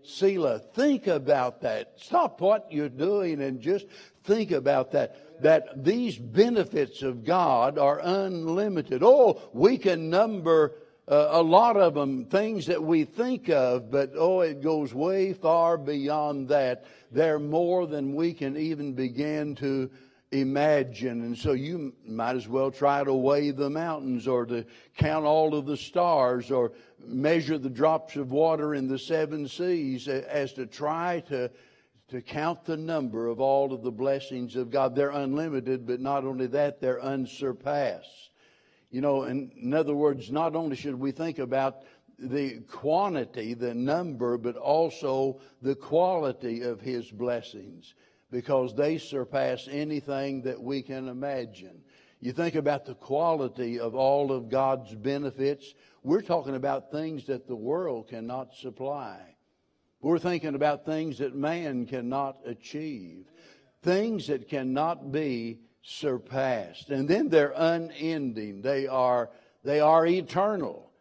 Selah, 0.09 0.59
think 0.59 1.07
about 1.07 1.61
that. 1.61 1.93
Stop 1.97 2.41
what 2.41 2.71
you're 2.71 2.89
doing 2.89 3.41
and 3.41 3.61
just 3.61 3.85
think 4.23 4.51
about 4.51 4.91
that. 4.91 5.41
That 5.41 5.83
these 5.83 6.17
benefits 6.17 7.01
of 7.01 7.23
God 7.23 7.77
are 7.77 7.99
unlimited. 7.99 9.01
Oh, 9.03 9.41
we 9.53 9.77
can 9.77 10.09
number 10.09 10.73
uh, 11.07 11.29
a 11.31 11.41
lot 11.41 11.75
of 11.75 11.95
them 11.95 12.25
things 12.25 12.67
that 12.67 12.83
we 12.83 13.03
think 13.03 13.49
of, 13.49 13.89
but 13.89 14.11
oh, 14.15 14.41
it 14.41 14.61
goes 14.61 14.93
way 14.93 15.33
far 15.33 15.77
beyond 15.77 16.49
that. 16.49 16.85
They're 17.11 17.39
more 17.39 17.87
than 17.87 18.13
we 18.13 18.33
can 18.33 18.55
even 18.57 18.93
begin 18.93 19.55
to 19.55 19.89
imagine. 20.31 21.23
And 21.23 21.37
so 21.37 21.53
you 21.53 21.93
might 22.05 22.35
as 22.35 22.47
well 22.47 22.71
try 22.71 23.03
to 23.03 23.13
weigh 23.13 23.51
the 23.51 23.69
mountains 23.69 24.27
or 24.27 24.45
to 24.45 24.65
count 24.97 25.25
all 25.25 25.55
of 25.55 25.65
the 25.65 25.77
stars 25.77 26.51
or 26.51 26.73
measure 26.99 27.57
the 27.57 27.69
drops 27.69 28.15
of 28.15 28.31
water 28.31 28.75
in 28.75 28.87
the 28.87 28.99
seven 28.99 29.47
seas 29.47 30.07
as 30.07 30.53
to 30.53 30.65
try 30.65 31.21
to 31.29 31.49
to 32.09 32.21
count 32.21 32.65
the 32.65 32.75
number 32.75 33.27
of 33.27 33.39
all 33.39 33.71
of 33.71 33.83
the 33.83 33.91
blessings 33.91 34.55
of 34.55 34.71
God. 34.71 34.95
They're 34.95 35.11
unlimited, 35.11 35.85
but 35.85 35.99
not 35.99 36.25
only 36.25 36.47
that, 36.47 36.81
they're 36.81 36.99
unsurpassed. 36.99 38.31
You 38.89 39.01
know, 39.01 39.25
in, 39.25 39.51
in 39.55 39.75
other 39.75 39.93
words, 39.93 40.31
not 40.31 40.55
only 40.55 40.75
should 40.75 40.99
we 40.99 41.11
think 41.11 41.37
about 41.37 41.83
the 42.17 42.61
quantity, 42.61 43.53
the 43.53 43.75
number, 43.75 44.39
but 44.39 44.55
also 44.55 45.39
the 45.61 45.75
quality 45.75 46.63
of 46.63 46.81
His 46.81 47.11
blessings 47.11 47.93
because 48.31 48.75
they 48.75 48.97
surpass 48.97 49.67
anything 49.69 50.43
that 50.43 50.61
we 50.61 50.81
can 50.81 51.07
imagine. 51.07 51.81
You 52.19 52.31
think 52.31 52.55
about 52.55 52.85
the 52.85 52.95
quality 52.95 53.79
of 53.79 53.95
all 53.95 54.31
of 54.31 54.49
God's 54.49 54.93
benefits, 54.93 55.73
we're 56.03 56.21
talking 56.21 56.55
about 56.55 56.91
things 56.91 57.27
that 57.27 57.47
the 57.47 57.55
world 57.55 58.09
cannot 58.09 58.53
supply. 58.53 59.19
We're 60.01 60.19
thinking 60.19 60.55
about 60.55 60.85
things 60.85 61.17
that 61.17 61.35
man 61.35 61.85
cannot 61.85 62.37
achieve, 62.45 63.25
things 63.83 64.27
that 64.27 64.47
cannot 64.47 65.11
be 65.11 65.59
surpassed. 65.81 66.89
And 66.89 67.07
then 67.07 67.29
they're 67.29 67.53
unending. 67.55 68.61
They 68.61 68.87
are, 68.87 69.29
they 69.63 69.79
are 69.79 70.05
eternal. 70.05 70.91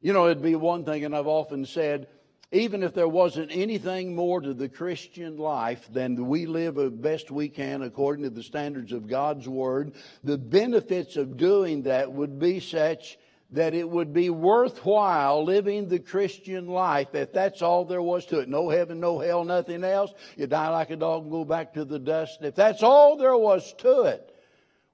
You 0.00 0.12
know, 0.12 0.26
it'd 0.26 0.42
be 0.42 0.54
one 0.54 0.84
thing, 0.84 1.04
and 1.04 1.16
I've 1.16 1.26
often 1.26 1.64
said, 1.64 2.08
even 2.52 2.82
if 2.82 2.94
there 2.94 3.08
wasn't 3.08 3.50
anything 3.52 4.14
more 4.14 4.40
to 4.40 4.54
the 4.54 4.68
Christian 4.68 5.36
life 5.36 5.88
than 5.92 6.26
we 6.26 6.46
live 6.46 6.78
as 6.78 6.92
best 6.92 7.30
we 7.30 7.48
can 7.48 7.82
according 7.82 8.24
to 8.24 8.30
the 8.30 8.42
standards 8.42 8.92
of 8.92 9.08
God's 9.08 9.48
Word, 9.48 9.94
the 10.22 10.38
benefits 10.38 11.16
of 11.16 11.36
doing 11.36 11.82
that 11.82 12.12
would 12.12 12.38
be 12.38 12.60
such 12.60 13.18
that 13.50 13.74
it 13.74 13.88
would 13.88 14.12
be 14.12 14.30
worthwhile 14.30 15.44
living 15.44 15.88
the 15.88 15.98
Christian 15.98 16.66
life 16.66 17.14
if 17.14 17.32
that's 17.32 17.62
all 17.62 17.84
there 17.84 18.02
was 18.02 18.26
to 18.26 18.40
it. 18.40 18.48
No 18.48 18.68
heaven, 18.68 19.00
no 19.00 19.18
hell, 19.18 19.44
nothing 19.44 19.84
else. 19.84 20.12
You 20.36 20.46
die 20.46 20.68
like 20.68 20.90
a 20.90 20.96
dog 20.96 21.22
and 21.22 21.30
go 21.30 21.44
back 21.44 21.74
to 21.74 21.84
the 21.84 21.98
dust. 21.98 22.38
If 22.42 22.54
that's 22.54 22.82
all 22.82 23.16
there 23.16 23.36
was 23.36 23.72
to 23.78 24.02
it, 24.02 24.32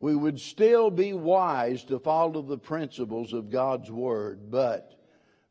we 0.01 0.15
would 0.15 0.41
still 0.41 0.91
be 0.91 1.13
wise 1.13 1.85
to 1.85 1.99
follow 1.99 2.43
the 2.43 2.59
principles 2.59 3.33
of 3.33 3.51
God's 3.51 3.91
Word. 3.91 4.51
But, 4.51 4.99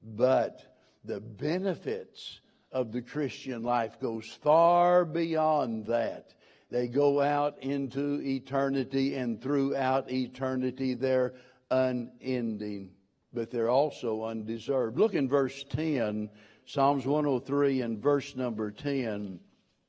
but 0.03 0.70
the 1.03 1.19
benefits 1.19 2.41
of 2.71 2.91
the 2.91 3.01
Christian 3.01 3.63
life 3.63 3.99
goes 3.99 4.27
far 4.27 5.05
beyond 5.05 5.87
that. 5.87 6.33
They 6.69 6.87
go 6.87 7.19
out 7.21 7.61
into 7.61 8.21
eternity 8.21 9.15
and 9.15 9.41
throughout 9.41 10.09
eternity 10.09 10.93
they're 10.93 11.33
unending, 11.69 12.91
but 13.33 13.51
they're 13.51 13.69
also 13.69 14.23
undeserved. 14.23 14.97
Look 14.97 15.13
in 15.13 15.27
verse 15.27 15.65
10, 15.69 16.29
Psalms 16.65 17.05
103 17.05 17.81
and 17.81 18.01
verse 18.01 18.35
number 18.35 18.71
10. 18.71 19.39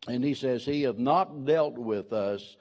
And 0.09 0.25
he 0.25 0.35
says, 0.35 0.65
He 0.65 0.83
hath 0.83 0.99
not 0.99 1.45
dealt 1.45 1.79
with 1.79 2.13
us 2.13 2.57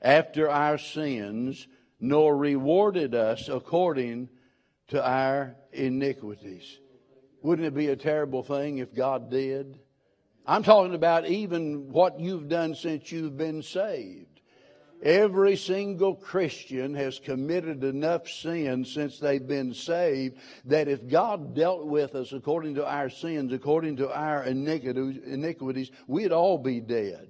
after 0.00 0.48
our 0.48 0.78
sins, 0.78 1.66
nor 1.98 2.36
rewarded 2.36 3.16
us 3.16 3.48
according 3.48 4.28
to 4.88 5.04
our 5.04 5.56
iniquities. 5.72 6.78
Wouldn't 7.44 7.68
it 7.68 7.74
be 7.74 7.88
a 7.88 7.96
terrible 7.96 8.42
thing 8.42 8.78
if 8.78 8.94
God 8.94 9.30
did? 9.30 9.78
I'm 10.46 10.62
talking 10.62 10.94
about 10.94 11.26
even 11.26 11.92
what 11.92 12.18
you've 12.18 12.48
done 12.48 12.74
since 12.74 13.12
you've 13.12 13.36
been 13.36 13.62
saved. 13.62 14.40
Every 15.02 15.56
single 15.56 16.14
Christian 16.14 16.94
has 16.94 17.18
committed 17.18 17.84
enough 17.84 18.30
sin 18.30 18.86
since 18.86 19.18
they've 19.18 19.46
been 19.46 19.74
saved 19.74 20.38
that 20.64 20.88
if 20.88 21.06
God 21.06 21.54
dealt 21.54 21.84
with 21.84 22.14
us 22.14 22.32
according 22.32 22.76
to 22.76 22.86
our 22.86 23.10
sins, 23.10 23.52
according 23.52 23.96
to 23.96 24.10
our 24.10 24.42
iniquities, 24.44 25.90
we'd 26.06 26.32
all 26.32 26.56
be 26.56 26.80
dead. 26.80 27.28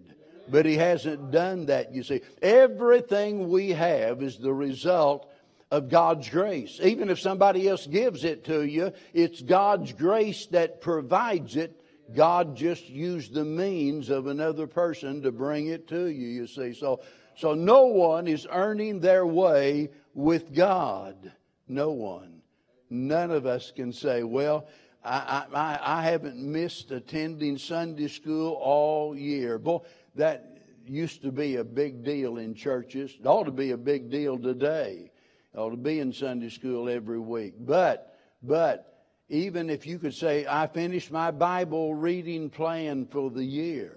But 0.48 0.64
He 0.64 0.76
hasn't 0.76 1.32
done 1.32 1.66
that, 1.66 1.92
you 1.92 2.04
see. 2.04 2.20
Everything 2.40 3.48
we 3.48 3.70
have 3.70 4.22
is 4.22 4.38
the 4.38 4.54
result 4.54 5.28
of 5.74 5.88
God's 5.88 6.28
grace. 6.28 6.78
Even 6.80 7.10
if 7.10 7.18
somebody 7.18 7.68
else 7.68 7.84
gives 7.86 8.22
it 8.22 8.44
to 8.44 8.62
you, 8.62 8.92
it's 9.12 9.42
God's 9.42 9.92
grace 9.92 10.46
that 10.46 10.80
provides 10.80 11.56
it. 11.56 11.80
God 12.14 12.54
just 12.54 12.88
used 12.88 13.34
the 13.34 13.44
means 13.44 14.08
of 14.08 14.28
another 14.28 14.68
person 14.68 15.22
to 15.22 15.32
bring 15.32 15.66
it 15.66 15.88
to 15.88 16.06
you, 16.06 16.28
you 16.28 16.46
see. 16.46 16.74
So 16.74 17.00
so 17.36 17.54
no 17.54 17.86
one 17.86 18.28
is 18.28 18.46
earning 18.48 19.00
their 19.00 19.26
way 19.26 19.90
with 20.14 20.54
God. 20.54 21.32
No 21.66 21.90
one. 21.90 22.42
None 22.88 23.32
of 23.32 23.44
us 23.44 23.72
can 23.74 23.92
say, 23.92 24.22
well, 24.22 24.68
I, 25.04 25.44
I, 25.52 25.78
I 25.82 26.02
haven't 26.02 26.36
missed 26.36 26.92
attending 26.92 27.58
Sunday 27.58 28.06
school 28.06 28.52
all 28.52 29.16
year. 29.16 29.58
Boy, 29.58 29.80
that 30.14 30.58
used 30.86 31.22
to 31.22 31.32
be 31.32 31.56
a 31.56 31.64
big 31.64 32.04
deal 32.04 32.38
in 32.38 32.54
churches. 32.54 33.16
It 33.18 33.26
ought 33.26 33.44
to 33.44 33.50
be 33.50 33.72
a 33.72 33.76
big 33.76 34.08
deal 34.08 34.38
today. 34.38 35.10
Ought 35.56 35.70
to 35.70 35.76
be 35.76 36.00
in 36.00 36.12
Sunday 36.12 36.48
school 36.48 36.88
every 36.88 37.20
week. 37.20 37.54
But, 37.58 38.16
but, 38.42 38.94
even 39.28 39.70
if 39.70 39.86
you 39.86 39.98
could 39.98 40.14
say, 40.14 40.46
I 40.46 40.66
finished 40.66 41.10
my 41.10 41.30
Bible 41.30 41.94
reading 41.94 42.50
plan 42.50 43.06
for 43.06 43.30
the 43.30 43.44
year. 43.44 43.96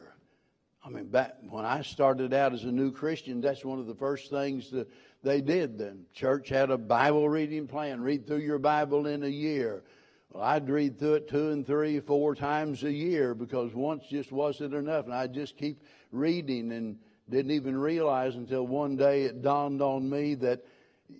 I 0.86 0.90
mean, 0.90 1.08
back 1.08 1.36
when 1.50 1.66
I 1.66 1.82
started 1.82 2.34
out 2.34 2.54
as 2.54 2.64
a 2.64 2.72
new 2.72 2.92
Christian, 2.92 3.42
that's 3.42 3.66
one 3.66 3.80
of 3.80 3.88
the 3.88 3.96
first 3.96 4.30
things 4.30 4.72
that 4.72 4.88
they 5.24 5.42
did 5.42 5.78
then. 5.78 6.06
Church 6.14 6.48
had 6.48 6.70
a 6.70 6.78
Bible 6.78 7.28
reading 7.28 7.68
plan. 7.68 8.02
Read 8.02 8.26
through 8.26 8.38
your 8.38 8.60
Bible 8.60 9.06
in 9.06 9.24
a 9.24 9.28
year. 9.28 9.84
Well, 10.32 10.44
I'd 10.44 10.70
read 10.70 10.98
through 10.98 11.16
it 11.16 11.28
two 11.28 11.50
and 11.50 11.68
three, 11.68 12.00
four 12.00 12.36
times 12.36 12.84
a 12.84 12.92
year 12.92 13.36
because 13.36 13.74
once 13.74 14.06
just 14.10 14.32
wasn't 14.32 14.74
enough. 14.74 15.06
And 15.06 15.14
I'd 15.14 15.34
just 15.34 15.58
keep 15.58 15.84
reading 16.12 16.72
and 16.72 16.98
didn't 17.30 17.52
even 17.52 17.78
realize 17.78 18.36
until 18.36 18.66
one 18.66 18.96
day 18.96 19.24
it 19.24 19.42
dawned 19.42 19.82
on 19.82 20.10
me 20.10 20.36
that 20.36 20.64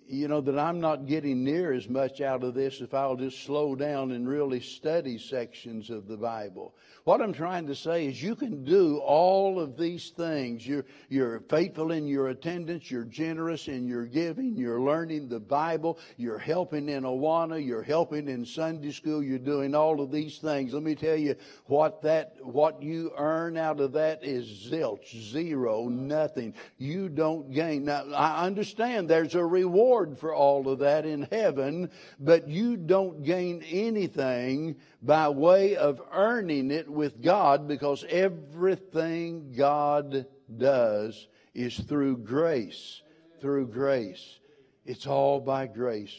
you 0.06 0.28
know, 0.28 0.42
that 0.42 0.58
I'm 0.58 0.80
not 0.80 1.06
getting 1.06 1.44
near 1.44 1.72
as 1.72 1.88
much 1.88 2.20
out 2.20 2.44
of 2.44 2.54
this 2.54 2.80
if 2.82 2.92
I'll 2.92 3.16
just 3.16 3.42
slow 3.44 3.74
down 3.74 4.12
and 4.12 4.28
really 4.28 4.60
study 4.60 5.18
sections 5.18 5.88
of 5.88 6.06
the 6.06 6.16
Bible. 6.16 6.74
What 7.04 7.22
I'm 7.22 7.32
trying 7.32 7.66
to 7.68 7.74
say 7.74 8.06
is 8.06 8.22
you 8.22 8.36
can 8.36 8.64
do 8.64 8.98
all 8.98 9.58
of 9.58 9.78
these 9.78 10.10
things. 10.10 10.66
You're, 10.66 10.84
you're 11.08 11.40
faithful 11.40 11.92
in 11.92 12.06
your 12.06 12.28
attendance, 12.28 12.90
you're 12.90 13.04
generous 13.04 13.66
in 13.66 13.86
your 13.86 14.04
giving, 14.04 14.58
you're 14.58 14.80
learning 14.80 15.28
the 15.28 15.40
Bible, 15.40 15.98
you're 16.18 16.38
helping 16.38 16.90
in 16.90 17.04
Awana, 17.04 17.64
you're 17.64 17.82
helping 17.82 18.28
in 18.28 18.44
Sunday 18.44 18.90
school, 18.90 19.22
you're 19.22 19.38
doing 19.38 19.74
all 19.74 20.02
of 20.02 20.12
these 20.12 20.36
things. 20.36 20.74
Let 20.74 20.82
me 20.82 20.96
tell 20.96 21.16
you 21.16 21.34
what 21.64 22.02
that, 22.02 22.36
what 22.42 22.82
you 22.82 23.12
earn 23.16 23.56
out 23.56 23.80
of 23.80 23.92
that 23.92 24.22
is 24.22 24.68
zilch, 24.70 25.18
zero, 25.30 25.88
nothing. 25.88 26.52
You 26.76 27.08
don't 27.08 27.50
gain. 27.52 27.86
Now, 27.86 28.04
I 28.14 28.44
understand 28.44 29.08
there's 29.08 29.34
a 29.34 29.44
reward 29.44 29.77
reward 29.78 30.18
for 30.18 30.34
all 30.34 30.68
of 30.68 30.80
that 30.80 31.06
in 31.06 31.28
heaven, 31.30 31.90
but 32.18 32.48
you 32.48 32.76
don't 32.76 33.22
gain 33.22 33.62
anything 33.70 34.76
by 35.02 35.28
way 35.28 35.76
of 35.76 36.00
earning 36.12 36.70
it 36.70 36.88
with 36.88 37.22
God 37.22 37.68
because 37.68 38.04
everything 38.08 39.52
God 39.56 40.26
does 40.56 41.28
is 41.54 41.78
through 41.78 42.18
grace. 42.18 43.02
Through 43.40 43.68
grace. 43.68 44.40
It's 44.84 45.06
all 45.06 45.40
by 45.40 45.68
grace. 45.68 46.14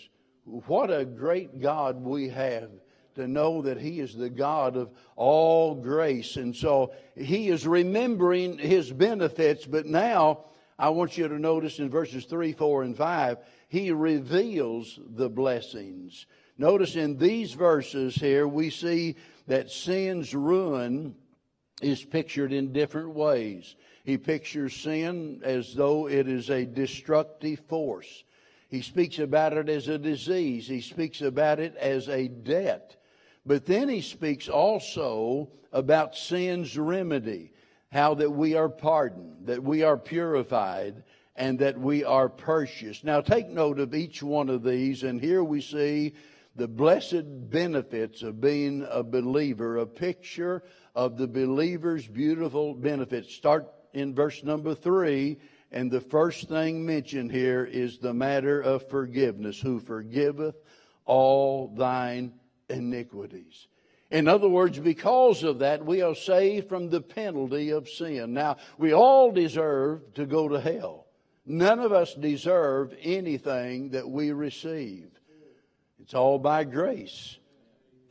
What 0.46 0.90
a 0.90 1.04
great 1.04 1.60
God 1.60 2.02
we 2.02 2.30
have 2.30 2.70
to 3.16 3.28
know 3.28 3.64
that 3.64 3.82
He 3.82 4.00
is 4.00 4.16
the 4.16 4.30
God 4.30 4.78
of 4.78 4.90
all 5.18 5.76
grace. 5.76 6.38
And 6.38 6.56
so 6.56 6.94
He 7.18 7.50
is 7.50 7.68
remembering 7.68 8.58
His 8.58 8.90
benefits, 8.92 9.66
but 9.66 9.86
now 9.86 10.46
I 10.80 10.90
want 10.90 11.18
you 11.18 11.28
to 11.28 11.38
notice 11.38 11.80
in 11.80 11.90
verses 11.90 12.24
3, 12.24 12.54
4, 12.54 12.84
and 12.84 12.96
5, 12.96 13.38
he 13.68 13.92
reveals 13.92 14.98
the 15.06 15.30
blessings. 15.30 16.26
Notice 16.58 16.96
in 16.96 17.18
these 17.18 17.54
verses 17.54 18.16
here, 18.16 18.48
we 18.48 18.70
see 18.70 19.18
that 19.48 19.70
sin's 19.70 20.34
ruin 20.34 21.16
is 21.82 22.04
pictured 22.06 22.54
in 22.54 22.72
different 22.72 23.10
ways. 23.10 23.76
He 24.06 24.18
pictures 24.18 24.74
sin 24.74 25.42
as 25.44 25.76
though 25.76 26.08
it 26.08 26.30
is 26.30 26.50
a 26.50 26.66
destructive 26.66 27.60
force. 27.68 28.24
He 28.70 28.82
speaks 28.82 29.20
about 29.20 29.54
it 29.54 29.68
as 29.68 29.90
a 29.90 29.98
disease. 29.98 30.68
He 30.68 30.80
speaks 30.80 31.22
about 31.22 31.60
it 31.60 31.76
as 31.76 32.08
a 32.08 32.30
debt. 32.30 32.96
But 33.46 33.66
then 33.66 33.90
he 33.90 34.02
speaks 34.02 34.48
also 34.48 35.50
about 35.74 36.16
sin's 36.16 36.78
remedy 36.78 37.52
how 37.92 38.14
that 38.16 38.32
we 38.32 38.56
are 38.56 38.70
pardoned, 38.70 39.48
that 39.48 39.64
we 39.64 39.84
are 39.84 39.98
purified, 39.98 41.04
and 41.36 41.60
that 41.60 41.80
we 41.80 42.04
are 42.04 42.30
purchased. 42.30 43.04
Now 43.04 43.22
take 43.22 43.48
note 43.48 43.80
of 43.80 43.96
each 43.96 44.22
one 44.22 44.50
of 44.50 44.64
these, 44.64 45.04
and 45.04 45.22
here 45.22 45.44
we 45.44 45.62
see 45.62 46.14
the 46.56 46.68
blessed 46.68 47.50
benefits 47.50 48.22
of 48.22 48.42
being 48.42 48.86
a 48.90 49.02
believer, 49.02 49.78
a 49.78 49.88
picture 49.88 50.64
of 50.94 51.18
the 51.18 51.28
believer's 51.28 52.06
beautiful 52.08 52.74
benefits. 52.74 53.34
Start 53.34 53.72
in 53.94 54.14
verse 54.14 54.44
number 54.44 54.76
three, 54.76 55.40
and 55.72 55.90
the 55.90 56.02
first 56.02 56.50
thing 56.50 56.86
mentioned 56.86 57.32
here 57.32 57.64
is 57.64 57.98
the 57.98 58.14
matter 58.14 58.60
of 58.60 58.90
forgiveness, 58.90 59.60
who 59.60 59.80
forgiveth 59.80 60.56
all 61.06 61.74
thine 61.76 62.34
iniquities. 62.70 63.68
In 64.12 64.28
other 64.28 64.50
words, 64.50 64.80
because 64.80 65.44
of 65.44 65.60
that, 65.60 65.86
we 65.86 66.02
are 66.02 66.16
saved 66.16 66.68
from 66.68 66.90
the 66.90 67.02
penalty 67.02 67.70
of 67.70 67.88
sin. 67.88 68.34
Now, 68.34 68.58
we 68.78 68.94
all 68.94 69.32
deserve 69.32 70.14
to 70.16 70.26
go 70.26 70.48
to 70.48 70.60
hell. 70.60 71.06
None 71.46 71.80
of 71.80 71.92
us 71.92 72.16
deserve 72.16 72.94
anything 73.02 73.90
that 73.92 74.10
we 74.10 74.32
receive. 74.32 75.10
It's 76.00 76.14
all 76.14 76.40
by 76.40 76.64
grace 76.64 77.38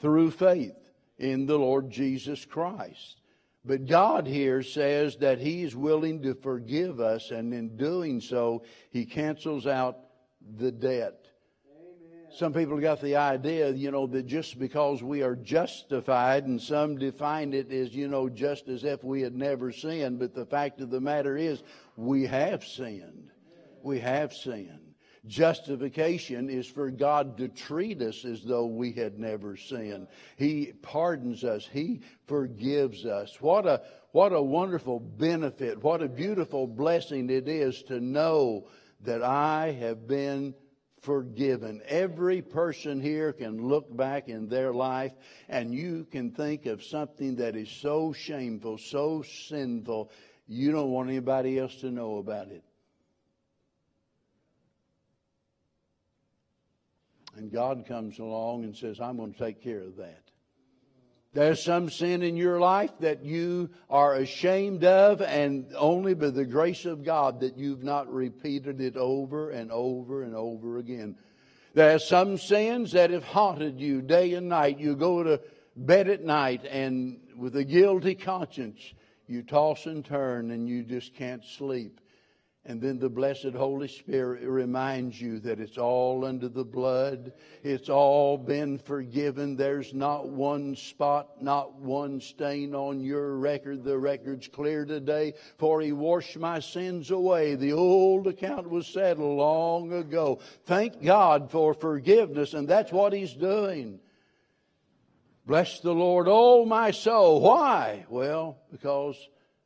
through 0.00 0.30
faith 0.30 0.76
in 1.18 1.46
the 1.46 1.58
Lord 1.58 1.90
Jesus 1.90 2.44
Christ. 2.44 3.20
But 3.64 3.86
God 3.86 4.26
here 4.26 4.62
says 4.62 5.16
that 5.16 5.40
He 5.40 5.62
is 5.62 5.74
willing 5.74 6.22
to 6.22 6.34
forgive 6.34 7.00
us, 7.00 7.32
and 7.32 7.52
in 7.52 7.76
doing 7.76 8.20
so, 8.20 8.62
He 8.90 9.04
cancels 9.04 9.66
out 9.66 9.98
the 10.56 10.70
debt 10.70 11.27
some 12.30 12.52
people 12.52 12.78
got 12.78 13.00
the 13.00 13.16
idea, 13.16 13.70
you 13.70 13.90
know, 13.90 14.06
that 14.06 14.26
just 14.26 14.58
because 14.58 15.02
we 15.02 15.22
are 15.22 15.36
justified, 15.36 16.46
and 16.46 16.60
some 16.60 16.98
define 16.98 17.52
it 17.52 17.72
as, 17.72 17.94
you 17.94 18.08
know, 18.08 18.28
just 18.28 18.68
as 18.68 18.84
if 18.84 19.02
we 19.02 19.22
had 19.22 19.34
never 19.34 19.72
sinned, 19.72 20.18
but 20.18 20.34
the 20.34 20.46
fact 20.46 20.80
of 20.80 20.90
the 20.90 21.00
matter 21.00 21.36
is, 21.36 21.62
we 21.96 22.26
have 22.26 22.64
sinned. 22.64 23.30
We 23.82 24.00
have 24.00 24.32
sinned. 24.32 24.94
Justification 25.26 26.48
is 26.48 26.66
for 26.66 26.90
God 26.90 27.36
to 27.38 27.48
treat 27.48 28.00
us 28.00 28.24
as 28.24 28.42
though 28.42 28.66
we 28.66 28.92
had 28.92 29.18
never 29.18 29.56
sinned. 29.56 30.08
He 30.36 30.72
pardons 30.80 31.44
us. 31.44 31.68
He 31.70 32.00
forgives 32.26 33.04
us. 33.04 33.36
What 33.40 33.66
a, 33.66 33.82
what 34.12 34.32
a 34.32 34.40
wonderful 34.40 35.00
benefit. 35.00 35.82
What 35.82 36.02
a 36.02 36.08
beautiful 36.08 36.66
blessing 36.66 37.28
it 37.30 37.48
is 37.48 37.82
to 37.84 38.00
know 38.00 38.68
that 39.02 39.22
I 39.22 39.72
have 39.72 40.06
been 40.06 40.54
forgiven. 41.08 41.80
Every 41.88 42.42
person 42.42 43.00
here 43.00 43.32
can 43.32 43.66
look 43.66 43.96
back 43.96 44.28
in 44.28 44.46
their 44.46 44.74
life 44.74 45.12
and 45.48 45.72
you 45.72 46.06
can 46.10 46.32
think 46.32 46.66
of 46.66 46.84
something 46.84 47.36
that 47.36 47.56
is 47.56 47.70
so 47.70 48.12
shameful, 48.12 48.76
so 48.76 49.22
sinful, 49.22 50.10
you 50.46 50.70
don't 50.70 50.90
want 50.90 51.08
anybody 51.08 51.58
else 51.58 51.76
to 51.76 51.90
know 51.90 52.18
about 52.18 52.48
it. 52.48 52.62
And 57.36 57.50
God 57.50 57.86
comes 57.88 58.18
along 58.18 58.64
and 58.64 58.76
says, 58.76 59.00
I'm 59.00 59.16
going 59.16 59.32
to 59.32 59.38
take 59.38 59.62
care 59.62 59.80
of 59.80 59.96
that. 59.96 60.24
There's 61.34 61.62
some 61.62 61.90
sin 61.90 62.22
in 62.22 62.36
your 62.36 62.58
life 62.58 62.90
that 63.00 63.22
you 63.22 63.68
are 63.90 64.14
ashamed 64.14 64.82
of, 64.84 65.20
and 65.20 65.66
only 65.76 66.14
by 66.14 66.30
the 66.30 66.46
grace 66.46 66.86
of 66.86 67.04
God 67.04 67.40
that 67.40 67.58
you've 67.58 67.82
not 67.82 68.12
repeated 68.12 68.80
it 68.80 68.96
over 68.96 69.50
and 69.50 69.70
over 69.70 70.22
and 70.22 70.34
over 70.34 70.78
again. 70.78 71.16
There 71.74 71.94
are 71.94 71.98
some 71.98 72.38
sins 72.38 72.92
that 72.92 73.10
have 73.10 73.24
haunted 73.24 73.78
you 73.78 74.00
day 74.00 74.32
and 74.34 74.48
night. 74.48 74.78
You 74.78 74.96
go 74.96 75.22
to 75.22 75.40
bed 75.76 76.08
at 76.08 76.24
night, 76.24 76.64
and 76.64 77.20
with 77.36 77.56
a 77.56 77.64
guilty 77.64 78.14
conscience, 78.14 78.80
you 79.26 79.42
toss 79.42 79.84
and 79.84 80.02
turn, 80.02 80.50
and 80.50 80.66
you 80.66 80.82
just 80.82 81.14
can't 81.14 81.44
sleep. 81.44 82.00
And 82.68 82.82
then 82.82 82.98
the 82.98 83.08
blessed 83.08 83.54
Holy 83.56 83.88
Spirit 83.88 84.42
reminds 84.46 85.18
you 85.18 85.40
that 85.40 85.58
it's 85.58 85.78
all 85.78 86.26
under 86.26 86.48
the 86.48 86.66
blood. 86.66 87.32
It's 87.62 87.88
all 87.88 88.36
been 88.36 88.76
forgiven. 88.76 89.56
There's 89.56 89.94
not 89.94 90.28
one 90.28 90.76
spot, 90.76 91.42
not 91.42 91.76
one 91.76 92.20
stain 92.20 92.74
on 92.74 93.00
your 93.00 93.36
record. 93.36 93.84
The 93.84 93.96
record's 93.96 94.48
clear 94.48 94.84
today, 94.84 95.32
for 95.56 95.80
He 95.80 95.92
washed 95.92 96.36
my 96.36 96.60
sins 96.60 97.10
away. 97.10 97.54
The 97.54 97.72
old 97.72 98.26
account 98.26 98.68
was 98.68 98.86
settled 98.86 99.38
long 99.38 99.94
ago. 99.94 100.40
Thank 100.66 101.02
God 101.02 101.50
for 101.50 101.72
forgiveness, 101.72 102.52
and 102.52 102.68
that's 102.68 102.92
what 102.92 103.14
He's 103.14 103.32
doing. 103.32 103.98
Bless 105.46 105.80
the 105.80 105.94
Lord, 105.94 106.26
oh 106.28 106.66
my 106.66 106.90
soul. 106.90 107.40
Why? 107.40 108.04
Well, 108.10 108.58
because 108.70 109.16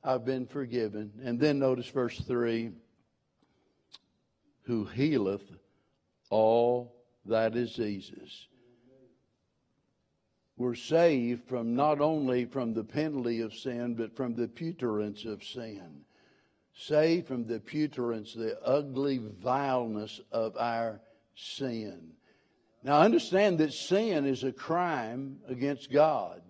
I've 0.04 0.24
been 0.24 0.46
forgiven. 0.46 1.14
And 1.24 1.40
then 1.40 1.58
notice 1.58 1.88
verse 1.88 2.16
3 2.20 2.70
who 4.64 4.84
healeth 4.84 5.42
all 6.30 6.94
thy 7.24 7.48
diseases. 7.48 8.48
We're 10.56 10.74
saved 10.74 11.48
from 11.48 11.74
not 11.74 12.00
only 12.00 12.44
from 12.44 12.74
the 12.74 12.84
penalty 12.84 13.40
of 13.40 13.54
sin, 13.54 13.94
but 13.94 14.14
from 14.14 14.34
the 14.34 14.48
putrance 14.48 15.24
of 15.24 15.42
sin. 15.42 16.02
Saved 16.74 17.26
from 17.26 17.46
the 17.46 17.58
putrance, 17.58 18.34
the 18.34 18.60
ugly 18.62 19.18
vileness 19.18 20.20
of 20.30 20.56
our 20.56 21.00
sin. 21.34 22.12
Now 22.82 23.00
understand 23.00 23.58
that 23.58 23.72
sin 23.72 24.26
is 24.26 24.44
a 24.44 24.52
crime 24.52 25.38
against 25.48 25.92
God, 25.92 26.42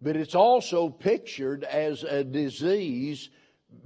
but 0.00 0.16
it's 0.16 0.34
also 0.34 0.88
pictured 0.88 1.64
as 1.64 2.04
a 2.04 2.24
disease 2.24 3.30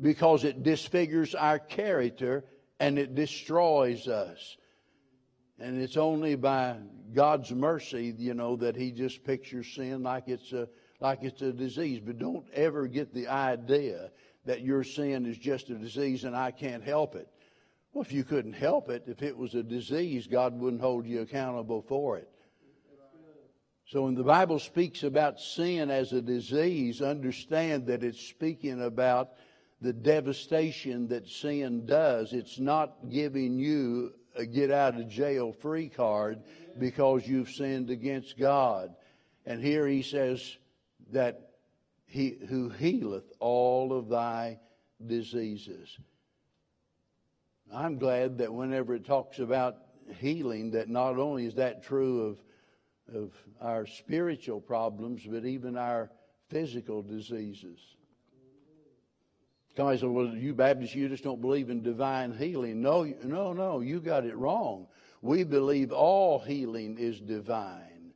because 0.01 0.45
it 0.45 0.63
disfigures 0.63 1.35
our 1.35 1.59
character 1.59 2.45
and 2.79 2.99
it 2.99 3.15
destroys 3.15 4.09
us. 4.09 4.57
And 5.59 5.81
it's 5.81 5.97
only 5.97 6.35
by 6.37 6.77
God's 7.15 7.53
mercy, 7.53 8.15
you 8.19 8.35
know, 8.35 8.57
that 8.57 8.77
He 8.77 8.93
just 8.93 9.25
pictures 9.25 9.73
sin 9.75 10.03
like 10.03 10.25
it's 10.29 10.53
a 10.53 10.69
like 11.01 11.23
it's 11.23 11.43
a 11.43 11.53
disease. 11.53 12.01
But 12.05 12.19
don't 12.19 12.47
ever 12.53 12.87
get 12.87 13.13
the 13.13 13.29
idea 13.29 14.11
that 14.45 14.63
your 14.63 14.85
sin 14.85 15.27
is 15.27 15.37
just 15.37 15.71
a 15.71 15.75
disease 15.75 16.25
and 16.25 16.37
I 16.37 16.51
can't 16.51 16.83
help 16.83 17.15
it. 17.15 17.29
Well, 17.93 18.03
if 18.03 18.13
you 18.13 18.25
couldn't 18.25 18.53
help 18.53 18.91
it, 18.91 19.05
if 19.07 19.23
it 19.23 19.37
was 19.37 19.55
a 19.55 19.63
disease, 19.63 20.27
God 20.27 20.59
wouldn't 20.59 20.83
hold 20.83 21.07
you 21.07 21.23
accountable 21.23 21.83
for 21.83 22.19
it. 22.19 22.31
So 23.87 24.03
when 24.03 24.15
the 24.15 24.25
Bible 24.25 24.59
speaks 24.59 25.05
about 25.05 25.41
sin 25.41 25.91
as 25.91 26.13
a 26.13 26.21
disease, 26.21 27.01
understand 27.01 27.87
that 27.87 28.03
it's 28.03 28.21
speaking 28.21 28.83
about 28.83 29.31
the 29.81 29.93
devastation 29.93 31.09
that 31.09 31.29
sin 31.29 31.87
does. 31.87 32.33
It's 32.33 32.59
not 32.59 33.11
giving 33.11 33.59
you 33.59 34.15
a 34.37 34.47
get 34.47 34.71
out 34.71 34.99
of 34.99 35.09
jail 35.09 35.53
free 35.53 35.89
card 35.89 36.43
because 36.79 37.27
you've 37.27 37.51
sinned 37.51 37.91
against 37.91 38.39
God. 38.39 38.95
And 39.45 39.63
here 39.63 39.87
he 39.87 40.03
says 40.03 40.57
that 41.13 41.51
he 42.07 42.39
who 42.49 42.69
healeth 42.69 43.31
all 43.39 43.93
of 43.93 44.09
thy 44.09 44.59
diseases. 45.05 45.99
I'm 47.73 47.99
glad 47.99 48.39
that 48.39 48.53
whenever 48.53 48.95
it 48.95 49.05
talks 49.05 49.39
about 49.39 49.77
healing, 50.21 50.71
that 50.73 50.89
not 50.89 51.19
only 51.19 51.47
is 51.47 51.55
that 51.57 51.83
true 51.83 52.23
of 52.23 52.39
of 53.15 53.33
our 53.61 53.87
spiritual 53.87 54.61
problems, 54.61 55.23
but 55.27 55.45
even 55.45 55.77
our 55.77 56.11
physical 56.49 57.03
diseases. 57.03 57.79
Somebody 59.77 59.99
said, 59.99 60.09
well, 60.09 60.35
you 60.35 60.55
Baptists, 60.55 60.95
you 60.95 61.09
just 61.09 61.23
don't 61.23 61.41
believe 61.41 61.69
in 61.69 61.83
divine 61.83 62.33
healing. 62.33 62.81
No, 62.81 63.05
no, 63.25 63.53
no, 63.53 63.81
you 63.81 64.01
got 64.01 64.25
it 64.25 64.37
wrong. 64.37 64.87
We 65.21 65.45
believe 65.45 65.93
all 65.93 66.39
healing 66.39 66.97
is 66.99 67.21
divine. 67.21 68.13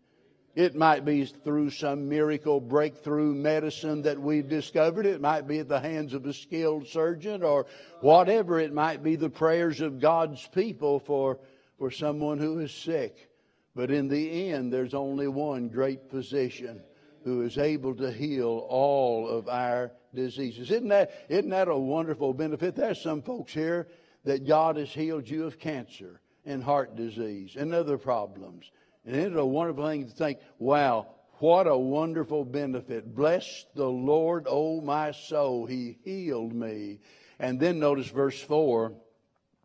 It 0.55 0.75
might 0.75 1.05
be 1.05 1.25
through 1.27 1.71
some 1.71 2.09
miracle 2.09 2.61
breakthrough 2.61 3.35
medicine 3.35 4.03
that 4.03 4.19
we've 4.19 4.49
discovered. 4.49 5.07
It 5.07 5.21
might 5.21 5.47
be 5.47 5.59
at 5.59 5.69
the 5.69 5.81
hands 5.81 6.15
of 6.15 6.25
a 6.27 6.33
skilled 6.33 6.89
surgeon 6.89 7.43
or 7.43 7.67
whatever. 8.01 8.59
It 8.59 8.73
might 8.73 9.03
be 9.03 9.17
the 9.17 9.31
prayers 9.31 9.81
of 9.81 10.01
God's 10.01 10.47
people 10.49 10.99
for, 10.99 11.39
for 11.79 11.91
someone 11.91 12.39
who 12.39 12.59
is 12.59 12.73
sick. 12.73 13.31
But 13.77 13.91
in 13.91 14.09
the 14.09 14.51
end, 14.51 14.73
there's 14.73 14.95
only 14.95 15.29
one 15.29 15.69
great 15.69 16.11
physician 16.11 16.83
who 17.23 17.43
is 17.43 17.59
able 17.59 17.95
to 17.97 18.11
heal 18.11 18.67
all 18.69 19.29
of 19.29 19.47
our 19.49 19.93
diseases. 20.15 20.71
Isn't 20.71 20.89
that, 20.89 21.27
isn't 21.29 21.51
that 21.51 21.69
a 21.69 21.77
wonderful 21.77 22.33
benefit? 22.35 22.75
There's 22.75 23.03
some 23.03 23.23
folks 23.23 23.53
here 23.53 23.89
that 24.25 24.47
God 24.47 24.77
has 24.77 24.91
healed 24.91 25.29
you 25.29 25.45
of 25.45 25.59
cancer 25.59 26.21
and 26.45 26.63
heart 26.63 26.97
disease 26.97 27.57
and 27.57 27.75
other 27.75 27.99
problems. 27.99 28.71
And 29.05 29.17
it's 29.17 29.37
a 29.37 29.45
wonderful 29.45 29.87
thing 29.87 30.07
to 30.07 30.13
think, 30.13 30.39
wow, 30.59 31.09
what 31.39 31.67
a 31.67 31.77
wonderful 31.77 32.45
benefit. 32.45 33.15
Bless 33.15 33.65
the 33.75 33.89
Lord, 33.89 34.47
oh 34.49 34.81
my 34.81 35.13
soul. 35.13 35.67
He 35.67 35.99
healed 36.05 36.53
me. 36.53 37.01
And 37.39 37.59
then 37.59 37.79
notice 37.79 38.09
verse 38.09 38.41
4 38.41 38.93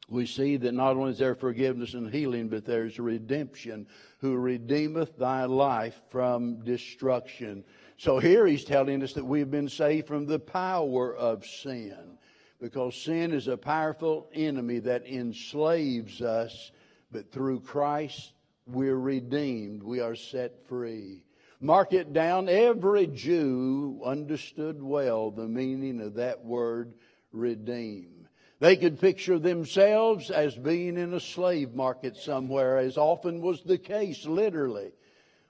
we 0.08 0.27
see 0.27 0.58
that 0.58 0.73
not 0.73 0.95
only 0.95 1.12
is 1.12 1.17
there 1.17 1.36
forgiveness 1.36 1.93
and 1.93 2.13
healing, 2.13 2.47
but 2.47 2.65
there's 2.65 2.99
redemption, 2.99 3.88
who 4.19 4.36
redeemeth 4.36 5.17
thy 5.17 5.45
life 5.45 5.99
from 6.10 6.63
destruction. 6.63 7.63
So 7.97 8.19
here 8.19 8.45
he's 8.45 8.65
telling 8.65 9.01
us 9.03 9.13
that 9.13 9.25
we've 9.25 9.49
been 9.49 9.69
saved 9.69 10.08
from 10.08 10.25
the 10.25 10.39
power 10.39 11.15
of 11.15 11.45
sin, 11.45 12.17
because 12.60 12.95
sin 12.95 13.31
is 13.31 13.47
a 13.47 13.58
powerful 13.58 14.29
enemy 14.34 14.79
that 14.79 15.08
enslaves 15.08 16.21
us, 16.21 16.71
but 17.12 17.31
through 17.31 17.62
Christ 17.62 18.34
we're 18.67 18.97
redeemed, 18.97 19.81
we 19.84 20.01
are 20.01 20.15
set 20.15 20.67
free. 20.67 21.23
Mark 21.62 21.93
it 21.93 22.12
down, 22.12 22.49
every 22.49 23.08
Jew 23.08 24.01
understood 24.03 24.84
well 24.84 25.31
the 25.31 25.47
meaning 25.47 26.01
of 26.01 26.15
that 26.15 26.43
word 26.43 26.95
redeem. 27.31 28.27
They 28.60 28.75
could 28.75 28.99
picture 28.99 29.39
themselves 29.39 30.31
as 30.31 30.55
being 30.55 30.97
in 30.97 31.13
a 31.13 31.19
slave 31.19 31.73
market 31.73 32.17
somewhere, 32.17 32.77
as 32.77 32.97
often 32.97 33.41
was 33.41 33.63
the 33.63 33.77
case, 33.77 34.25
literally. 34.25 34.91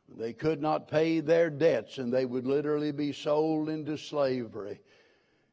They 0.08 0.34
could 0.34 0.62
not 0.62 0.88
pay 0.88 1.20
their 1.20 1.50
debts 1.50 1.98
and 1.98 2.14
they 2.14 2.26
would 2.26 2.46
literally 2.46 2.92
be 2.92 3.12
sold 3.12 3.70
into 3.70 3.98
slavery. 3.98 4.82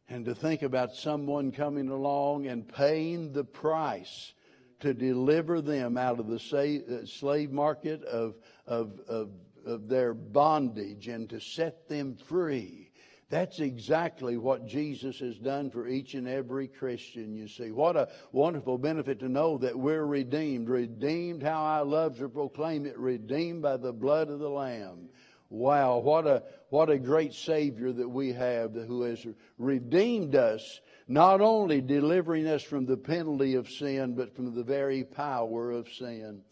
And 0.08 0.24
to 0.26 0.34
think 0.34 0.62
about 0.62 0.94
someone 0.94 1.52
coming 1.52 1.88
along 1.88 2.46
and 2.46 2.68
paying 2.68 3.32
the 3.32 3.44
price 3.44 4.34
to 4.80 4.92
deliver 4.92 5.60
them 5.60 5.96
out 5.96 6.20
of 6.20 6.26
the 6.26 6.36
uh, 6.36 7.06
slave 7.06 7.50
market 7.50 8.02
of, 8.04 8.34
of, 8.66 9.00
of, 9.08 9.30
of 9.64 9.88
their 9.88 10.12
bondage 10.12 11.08
and 11.08 11.30
to 11.30 11.40
set 11.40 11.88
them 11.88 12.16
free 12.16 12.91
that's 13.32 13.60
exactly 13.60 14.36
what 14.36 14.66
Jesus 14.66 15.20
has 15.20 15.38
done 15.38 15.70
for 15.70 15.88
each 15.88 16.12
and 16.12 16.28
every 16.28 16.68
Christian, 16.68 17.34
you 17.34 17.48
see. 17.48 17.70
What 17.70 17.96
a 17.96 18.10
wonderful 18.30 18.76
benefit 18.76 19.20
to 19.20 19.28
know 19.30 19.56
that 19.56 19.74
we're 19.74 20.04
redeemed. 20.04 20.68
Redeemed, 20.68 21.42
how 21.42 21.64
I 21.64 21.78
love 21.78 22.18
to 22.18 22.28
proclaim 22.28 22.84
it, 22.84 22.98
redeemed 22.98 23.62
by 23.62 23.78
the 23.78 23.92
blood 23.94 24.28
of 24.28 24.38
the 24.38 24.50
Lamb. 24.50 25.08
Wow, 25.48 25.96
what 26.00 26.26
a, 26.26 26.42
what 26.68 26.90
a 26.90 26.98
great 26.98 27.32
Savior 27.32 27.90
that 27.90 28.08
we 28.08 28.34
have 28.34 28.74
who 28.74 29.00
has 29.04 29.26
redeemed 29.56 30.36
us, 30.36 30.82
not 31.08 31.40
only 31.40 31.80
delivering 31.80 32.46
us 32.46 32.62
from 32.62 32.84
the 32.84 32.98
penalty 32.98 33.54
of 33.54 33.70
sin, 33.70 34.14
but 34.14 34.36
from 34.36 34.54
the 34.54 34.62
very 34.62 35.04
power 35.04 35.70
of 35.70 35.88
sin. 35.88 36.42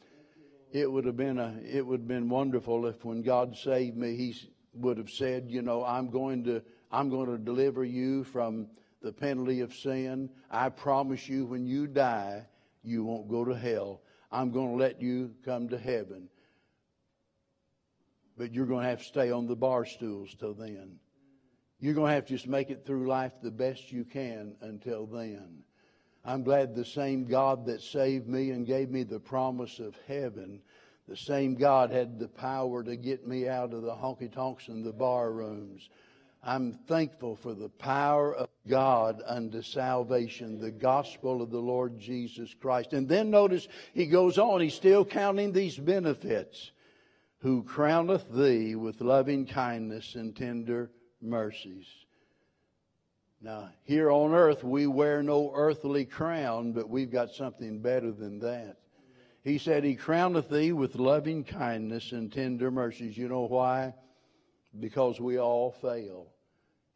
It 0.72 0.90
would 0.90 1.04
have 1.04 1.18
been 1.18 1.38
a, 1.38 1.60
it 1.62 1.84
would 1.84 2.00
have 2.00 2.08
been 2.08 2.30
wonderful 2.30 2.86
if 2.86 3.04
when 3.04 3.20
God 3.20 3.54
saved 3.54 3.98
me, 3.98 4.16
He 4.16 4.34
would 4.74 4.98
have 4.98 5.10
said, 5.10 5.50
you 5.50 5.62
know, 5.62 5.84
I'm 5.84 6.10
going 6.10 6.44
to 6.44 6.62
I'm 6.92 7.08
going 7.08 7.26
to 7.28 7.38
deliver 7.38 7.84
you 7.84 8.24
from 8.24 8.66
the 9.00 9.12
penalty 9.12 9.60
of 9.60 9.74
sin. 9.74 10.28
I 10.50 10.68
promise 10.68 11.28
you 11.28 11.46
when 11.46 11.66
you 11.66 11.86
die, 11.86 12.46
you 12.82 13.04
won't 13.04 13.28
go 13.28 13.44
to 13.44 13.54
hell. 13.54 14.02
I'm 14.32 14.50
going 14.50 14.70
to 14.70 14.76
let 14.76 15.00
you 15.00 15.34
come 15.44 15.68
to 15.68 15.78
heaven. 15.78 16.28
But 18.36 18.52
you're 18.52 18.66
going 18.66 18.84
to 18.84 18.90
have 18.90 19.00
to 19.00 19.04
stay 19.04 19.30
on 19.30 19.46
the 19.46 19.56
bar 19.56 19.84
stools 19.84 20.34
till 20.38 20.54
then. 20.54 20.98
You're 21.78 21.94
going 21.94 22.08
to 22.10 22.14
have 22.14 22.26
to 22.26 22.34
just 22.34 22.46
make 22.46 22.70
it 22.70 22.84
through 22.84 23.06
life 23.06 23.32
the 23.42 23.50
best 23.50 23.92
you 23.92 24.04
can 24.04 24.54
until 24.60 25.06
then. 25.06 25.62
I'm 26.24 26.42
glad 26.42 26.74
the 26.74 26.84
same 26.84 27.24
God 27.24 27.66
that 27.66 27.80
saved 27.80 28.28
me 28.28 28.50
and 28.50 28.66
gave 28.66 28.90
me 28.90 29.04
the 29.04 29.20
promise 29.20 29.78
of 29.78 29.96
heaven 30.06 30.60
the 31.10 31.16
same 31.16 31.56
God 31.56 31.90
had 31.90 32.20
the 32.20 32.28
power 32.28 32.84
to 32.84 32.94
get 32.94 33.26
me 33.26 33.48
out 33.48 33.74
of 33.74 33.82
the 33.82 33.90
honky 33.90 34.32
tonks 34.32 34.68
and 34.68 34.84
the 34.84 34.92
bar 34.92 35.32
rooms. 35.32 35.90
I'm 36.40 36.72
thankful 36.86 37.34
for 37.34 37.52
the 37.52 37.68
power 37.68 38.32
of 38.32 38.48
God 38.68 39.20
unto 39.26 39.60
salvation, 39.60 40.60
the 40.60 40.70
gospel 40.70 41.42
of 41.42 41.50
the 41.50 41.58
Lord 41.58 41.98
Jesus 41.98 42.54
Christ. 42.54 42.92
And 42.92 43.08
then 43.08 43.28
notice 43.28 43.66
he 43.92 44.06
goes 44.06 44.38
on, 44.38 44.60
he's 44.60 44.74
still 44.74 45.04
counting 45.04 45.50
these 45.50 45.76
benefits. 45.76 46.70
Who 47.38 47.64
crowneth 47.64 48.30
thee 48.30 48.76
with 48.76 49.00
loving 49.00 49.46
kindness 49.46 50.14
and 50.14 50.36
tender 50.36 50.92
mercies. 51.20 51.86
Now, 53.40 53.70
here 53.82 54.12
on 54.12 54.32
earth, 54.32 54.62
we 54.62 54.86
wear 54.86 55.24
no 55.24 55.50
earthly 55.54 56.04
crown, 56.04 56.72
but 56.72 56.88
we've 56.88 57.10
got 57.10 57.30
something 57.32 57.80
better 57.80 58.12
than 58.12 58.38
that. 58.40 58.76
He 59.42 59.58
said, 59.58 59.84
He 59.84 59.96
crowneth 59.96 60.48
thee 60.48 60.72
with 60.72 60.96
loving 60.96 61.44
kindness 61.44 62.12
and 62.12 62.32
tender 62.32 62.70
mercies. 62.70 63.16
You 63.16 63.28
know 63.28 63.46
why? 63.46 63.94
Because 64.78 65.20
we 65.20 65.38
all 65.38 65.72
fail. 65.72 66.28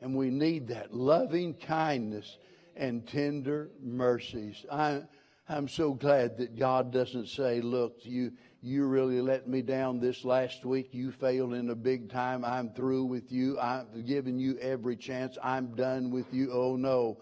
And 0.01 0.15
we 0.15 0.31
need 0.31 0.69
that 0.69 0.95
loving 0.95 1.55
kindness 1.55 2.39
and 2.77 3.07
tender 3.07 3.71
mercies. 3.81 4.67
I, 4.71 5.03
I'm 5.49 5.69
so 5.69 5.95
glad 5.95 6.39
that 6.39 6.59
God 6.59 6.93
doesn't 6.93 7.29
say, 7.29 7.61
Look, 7.61 7.99
you, 8.03 8.33
you 8.61 8.87
really 8.87 9.21
let 9.21 9.49
me 9.49 9.63
down 9.63 10.01
this 10.01 10.25
last 10.25 10.65
week. 10.65 10.89
You 10.93 11.13
failed 11.13 11.55
in 11.55 11.71
a 11.71 11.75
big 11.75 12.11
time. 12.11 12.45
I'm 12.45 12.71
through 12.71 13.05
with 13.05 13.33
you. 13.33 13.59
I've 13.59 14.07
given 14.07 14.39
you 14.39 14.59
every 14.59 14.97
chance. 14.97 15.39
I'm 15.43 15.75
done 15.75 16.11
with 16.11 16.33
you. 16.33 16.51
Oh, 16.53 16.77
no. 16.77 17.19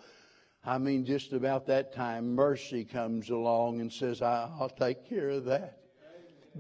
I 0.64 0.79
mean, 0.79 1.05
just 1.05 1.33
about 1.33 1.66
that 1.66 1.92
time, 1.92 2.35
mercy 2.35 2.85
comes 2.85 3.31
along 3.31 3.81
and 3.81 3.92
says, 3.92 4.22
I'll 4.22 4.72
take 4.79 5.09
care 5.09 5.31
of 5.31 5.46
that. 5.46 5.79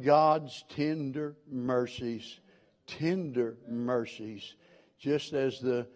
God's 0.02 0.64
tender 0.68 1.36
mercies, 1.48 2.40
tender 2.86 3.58
mercies, 3.68 4.56
just 4.98 5.34
as 5.34 5.60
the 5.60 5.86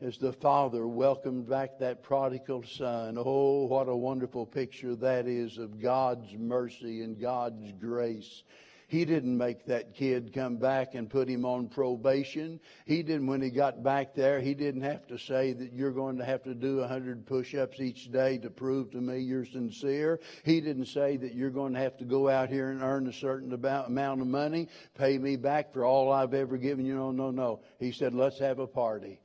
as 0.00 0.18
the 0.18 0.32
father 0.32 0.86
welcomed 0.86 1.48
back 1.48 1.78
that 1.78 2.02
prodigal 2.02 2.62
son. 2.64 3.16
Oh, 3.18 3.64
what 3.64 3.88
a 3.88 3.96
wonderful 3.96 4.44
picture 4.44 4.94
that 4.96 5.26
is 5.26 5.56
of 5.56 5.80
God's 5.80 6.34
mercy 6.34 7.02
and 7.02 7.18
God's 7.18 7.72
grace. 7.80 8.44
He 8.88 9.04
didn't 9.04 9.36
make 9.36 9.66
that 9.66 9.94
kid 9.94 10.32
come 10.32 10.58
back 10.58 10.94
and 10.94 11.10
put 11.10 11.28
him 11.28 11.44
on 11.44 11.68
probation. 11.68 12.60
He 12.84 13.02
didn't, 13.02 13.26
when 13.26 13.42
he 13.42 13.50
got 13.50 13.82
back 13.82 14.14
there, 14.14 14.40
he 14.40 14.54
didn't 14.54 14.82
have 14.82 15.08
to 15.08 15.18
say 15.18 15.52
that 15.54 15.72
you're 15.72 15.90
going 15.90 16.18
to 16.18 16.24
have 16.24 16.44
to 16.44 16.54
do 16.54 16.80
a 16.80 16.86
hundred 16.86 17.26
push-ups 17.26 17.80
each 17.80 18.12
day 18.12 18.38
to 18.38 18.48
prove 18.48 18.92
to 18.92 19.00
me 19.00 19.18
you're 19.18 19.44
sincere. 19.44 20.20
He 20.44 20.60
didn't 20.60 20.86
say 20.86 21.16
that 21.16 21.34
you're 21.34 21.50
going 21.50 21.74
to 21.74 21.80
have 21.80 21.96
to 21.98 22.04
go 22.04 22.28
out 22.28 22.48
here 22.48 22.70
and 22.70 22.80
earn 22.80 23.08
a 23.08 23.12
certain 23.12 23.52
amount 23.52 24.20
of 24.20 24.26
money, 24.28 24.68
pay 24.96 25.18
me 25.18 25.34
back 25.34 25.72
for 25.72 25.84
all 25.84 26.12
I've 26.12 26.34
ever 26.34 26.56
given 26.56 26.86
you. 26.86 26.94
No, 26.94 27.10
no, 27.10 27.32
no. 27.32 27.60
He 27.80 27.90
said, 27.90 28.14
let's 28.14 28.38
have 28.38 28.60
a 28.60 28.68
party. 28.68 29.18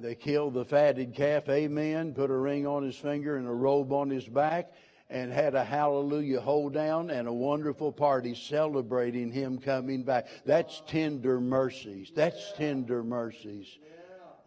They 0.00 0.16
killed 0.16 0.54
the 0.54 0.64
fatted 0.64 1.14
calf, 1.14 1.48
amen, 1.48 2.14
put 2.14 2.30
a 2.30 2.36
ring 2.36 2.66
on 2.66 2.82
his 2.82 2.96
finger 2.96 3.36
and 3.36 3.46
a 3.46 3.52
robe 3.52 3.92
on 3.92 4.10
his 4.10 4.26
back, 4.26 4.72
and 5.12 5.30
had 5.30 5.54
a 5.54 5.62
hallelujah 5.62 6.40
hold 6.40 6.72
down 6.72 7.10
and 7.10 7.28
a 7.28 7.32
wonderful 7.32 7.92
party 7.92 8.34
celebrating 8.34 9.30
him 9.30 9.58
coming 9.58 10.02
back. 10.02 10.26
That's 10.46 10.82
tender 10.86 11.38
mercies. 11.38 12.10
That's 12.14 12.52
tender 12.56 13.04
mercies. 13.04 13.78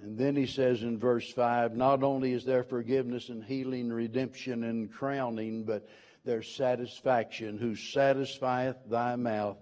And 0.02 0.18
then 0.18 0.36
he 0.36 0.48
says 0.48 0.82
in 0.82 0.98
verse 0.98 1.32
5 1.32 1.76
not 1.76 2.02
only 2.02 2.34
is 2.34 2.46
there 2.46 2.64
forgiveness 2.64 3.30
and 3.30 3.44
healing, 3.44 3.94
redemption 3.94 4.64
and 4.64 4.92
crowning, 4.92 5.66
but 5.66 5.88
there's 6.26 6.52
satisfaction, 6.52 7.60
who 7.60 7.76
satisfieth 7.76 8.78
thy 8.90 9.16
mouth 9.16 9.58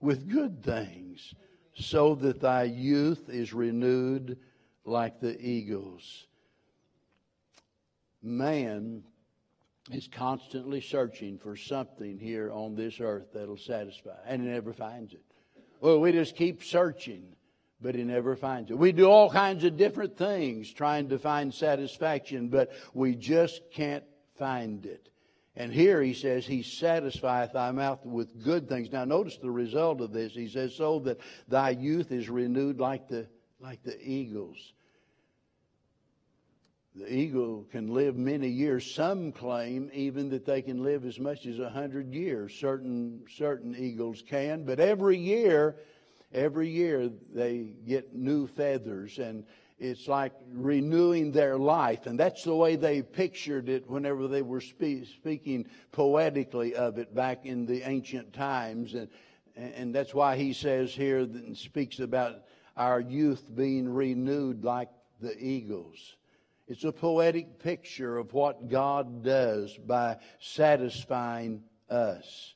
with 0.00 0.28
good 0.28 0.64
things, 0.64 1.32
so 1.74 2.16
that 2.16 2.40
thy 2.40 2.64
youth 2.64 3.28
is 3.28 3.54
renewed 3.54 4.36
like 4.84 5.20
the 5.20 5.40
eagles. 5.40 6.26
Man 8.20 9.04
is 9.90 10.08
constantly 10.08 10.80
searching 10.80 11.38
for 11.38 11.56
something 11.56 12.18
here 12.18 12.50
on 12.50 12.74
this 12.74 13.00
earth 13.00 13.26
that'll 13.34 13.56
satisfy, 13.56 14.16
and 14.26 14.42
he 14.42 14.48
never 14.48 14.72
finds 14.72 15.12
it. 15.12 15.22
Well, 15.80 16.00
we 16.00 16.12
just 16.12 16.36
keep 16.36 16.64
searching, 16.64 17.36
but 17.80 17.94
he 17.94 18.04
never 18.04 18.36
finds 18.36 18.70
it. 18.70 18.78
We 18.78 18.92
do 18.92 19.06
all 19.06 19.30
kinds 19.30 19.64
of 19.64 19.76
different 19.76 20.16
things 20.16 20.72
trying 20.72 21.10
to 21.10 21.18
find 21.18 21.52
satisfaction, 21.52 22.48
but 22.48 22.72
we 22.94 23.14
just 23.14 23.60
can't 23.70 24.04
find 24.38 24.86
it. 24.86 25.10
And 25.56 25.72
here 25.72 26.02
he 26.02 26.14
says, 26.14 26.46
He 26.46 26.62
satisfieth 26.62 27.52
thy 27.52 27.70
mouth 27.70 28.04
with 28.04 28.42
good 28.42 28.68
things. 28.68 28.90
Now 28.90 29.04
notice 29.04 29.36
the 29.36 29.50
result 29.50 30.00
of 30.00 30.12
this. 30.12 30.32
He 30.32 30.48
says, 30.48 30.74
So 30.74 30.98
that 31.00 31.20
thy 31.46 31.70
youth 31.70 32.10
is 32.10 32.28
renewed 32.28 32.80
like 32.80 33.08
the 33.08 33.28
like 33.60 33.82
the 33.82 33.96
eagles. 34.00 34.72
The 36.96 37.12
eagle 37.12 37.66
can 37.72 37.92
live 37.92 38.16
many 38.16 38.48
years. 38.48 38.88
Some 38.88 39.32
claim 39.32 39.90
even 39.92 40.30
that 40.30 40.46
they 40.46 40.62
can 40.62 40.84
live 40.84 41.04
as 41.04 41.18
much 41.18 41.44
as 41.44 41.58
a 41.58 41.68
hundred 41.68 42.14
years. 42.14 42.54
Certain 42.54 43.24
certain 43.36 43.74
eagles 43.76 44.22
can, 44.24 44.64
but 44.64 44.78
every 44.78 45.18
year, 45.18 45.74
every 46.32 46.68
year 46.68 47.10
they 47.32 47.74
get 47.84 48.14
new 48.14 48.46
feathers, 48.46 49.18
and 49.18 49.44
it's 49.80 50.06
like 50.06 50.34
renewing 50.52 51.32
their 51.32 51.58
life. 51.58 52.06
And 52.06 52.18
that's 52.18 52.44
the 52.44 52.54
way 52.54 52.76
they 52.76 53.02
pictured 53.02 53.68
it 53.68 53.90
whenever 53.90 54.28
they 54.28 54.42
were 54.42 54.60
spe- 54.60 55.04
speaking 55.04 55.66
poetically 55.90 56.76
of 56.76 56.98
it 56.98 57.12
back 57.12 57.44
in 57.44 57.66
the 57.66 57.82
ancient 57.82 58.32
times. 58.32 58.94
And 58.94 59.08
and 59.56 59.92
that's 59.92 60.14
why 60.14 60.36
he 60.36 60.52
says 60.52 60.92
here 60.92 61.18
and 61.18 61.56
speaks 61.56 61.98
about 61.98 62.44
our 62.76 63.00
youth 63.00 63.44
being 63.52 63.88
renewed 63.88 64.64
like 64.64 64.90
the 65.20 65.36
eagles. 65.36 66.16
It's 66.66 66.84
a 66.84 66.92
poetic 66.92 67.58
picture 67.58 68.16
of 68.16 68.32
what 68.32 68.68
God 68.70 69.22
does 69.22 69.76
by 69.76 70.16
satisfying 70.40 71.64
us. 71.90 72.54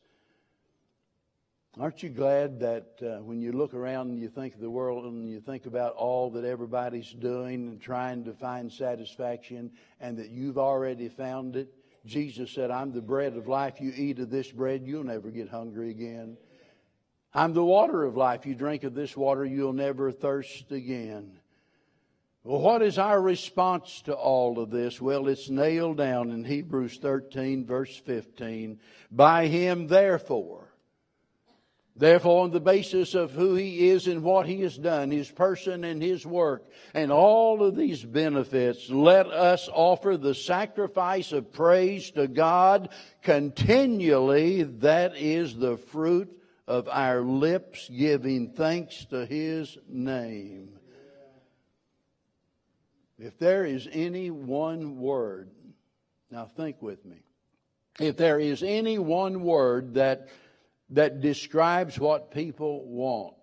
Aren't 1.79 2.03
you 2.03 2.09
glad 2.09 2.61
that 2.61 2.87
uh, 3.03 3.23
when 3.23 3.40
you 3.40 3.53
look 3.53 3.73
around 3.73 4.09
and 4.09 4.18
you 4.18 4.29
think 4.29 4.55
of 4.55 4.61
the 4.61 4.71
world 4.71 5.05
and 5.05 5.29
you 5.29 5.40
think 5.40 5.66
about 5.66 5.94
all 5.94 6.31
that 6.31 6.44
everybody's 6.44 7.12
doing 7.12 7.68
and 7.68 7.81
trying 7.81 8.25
to 8.25 8.33
find 8.33 8.73
satisfaction 8.73 9.71
and 10.01 10.18
that 10.18 10.31
you've 10.31 10.59
already 10.59 11.09
found 11.09 11.55
it? 11.55 11.73
Jesus 12.05 12.51
said, 12.51 12.71
I'm 12.71 12.92
the 12.92 13.03
bread 13.03 13.37
of 13.37 13.47
life. 13.47 13.81
You 13.81 13.92
eat 13.94 14.18
of 14.18 14.31
this 14.31 14.51
bread, 14.51 14.83
you'll 14.87 15.05
never 15.05 15.31
get 15.31 15.51
hungry 15.51 15.90
again. 15.90 16.37
I'm 17.35 17.53
the 17.53 17.64
water 17.64 18.05
of 18.05 18.16
life. 18.16 18.47
You 18.47 18.55
drink 18.55 18.83
of 18.83 18.94
this 18.94 19.16
water, 19.16 19.44
you'll 19.44 19.75
never 19.75 20.11
thirst 20.11 20.73
again. 20.73 21.38
Well, 22.49 22.63
what 22.63 22.81
is 22.81 22.97
our 22.97 23.21
response 23.21 24.01
to 24.07 24.15
all 24.15 24.59
of 24.59 24.71
this? 24.71 25.03
Well, 25.03 25.29
it's 25.29 25.51
nailed 25.51 25.99
down 25.99 26.31
in 26.31 26.45
Hebrews 26.45 26.97
13, 26.97 27.67
verse 27.67 27.95
15. 27.95 28.81
By 29.11 29.49
him, 29.49 29.87
therefore, 29.87 30.73
therefore, 31.95 32.45
on 32.45 32.51
the 32.51 32.59
basis 32.59 33.15
of 33.15 33.33
who 33.33 33.55
he 33.55 33.91
is 33.91 34.07
and 34.07 34.23
what 34.23 34.47
he 34.47 34.63
has 34.63 34.79
done, 34.79 35.11
his 35.11 35.31
person 35.31 35.85
and 35.85 36.03
his 36.03 36.25
work, 36.25 36.67
and 36.95 37.13
all 37.13 37.63
of 37.63 37.77
these 37.77 38.03
benefits, 38.03 38.89
let 38.89 39.27
us 39.27 39.69
offer 39.71 40.17
the 40.17 40.35
sacrifice 40.35 41.33
of 41.33 41.53
praise 41.53 42.11
to 42.13 42.27
God 42.29 42.89
continually. 43.21 44.63
That 44.63 45.19
is 45.19 45.55
the 45.55 45.77
fruit 45.77 46.35
of 46.67 46.89
our 46.89 47.21
lips, 47.21 47.91
giving 47.91 48.53
thanks 48.53 49.05
to 49.11 49.27
his 49.27 49.77
name. 49.87 50.78
If 53.18 53.38
there 53.38 53.64
is 53.64 53.88
any 53.90 54.31
one 54.31 54.98
word, 54.98 55.50
now 56.31 56.44
think 56.44 56.81
with 56.81 57.04
me. 57.04 57.22
If 57.98 58.16
there 58.16 58.38
is 58.38 58.62
any 58.62 58.98
one 58.98 59.42
word 59.42 59.94
that, 59.94 60.28
that 60.90 61.20
describes 61.20 61.98
what 61.98 62.31
people 62.31 62.85
want, 62.87 63.35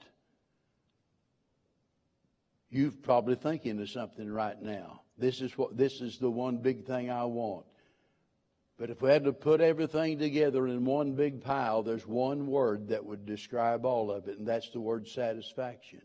you're 2.69 2.91
probably 2.91 3.35
thinking 3.35 3.81
of 3.81 3.89
something 3.89 4.31
right 4.31 4.61
now. 4.61 5.01
This 5.17 5.41
is 5.41 5.57
what 5.57 5.77
this 5.77 6.01
is 6.01 6.17
the 6.17 6.29
one 6.29 6.57
big 6.57 6.85
thing 6.85 7.09
I 7.09 7.23
want. 7.25 7.65
But 8.77 8.89
if 8.89 9.01
we 9.01 9.09
had 9.09 9.23
to 9.23 9.33
put 9.33 9.61
everything 9.61 10.19
together 10.19 10.67
in 10.67 10.83
one 10.83 11.13
big 11.13 11.41
pile, 11.41 11.83
there's 11.83 12.05
one 12.05 12.47
word 12.47 12.89
that 12.89 13.05
would 13.05 13.25
describe 13.25 13.85
all 13.85 14.11
of 14.11 14.27
it, 14.27 14.37
and 14.37 14.45
that's 14.45 14.69
the 14.71 14.81
word 14.81 15.07
satisfaction. 15.07 16.01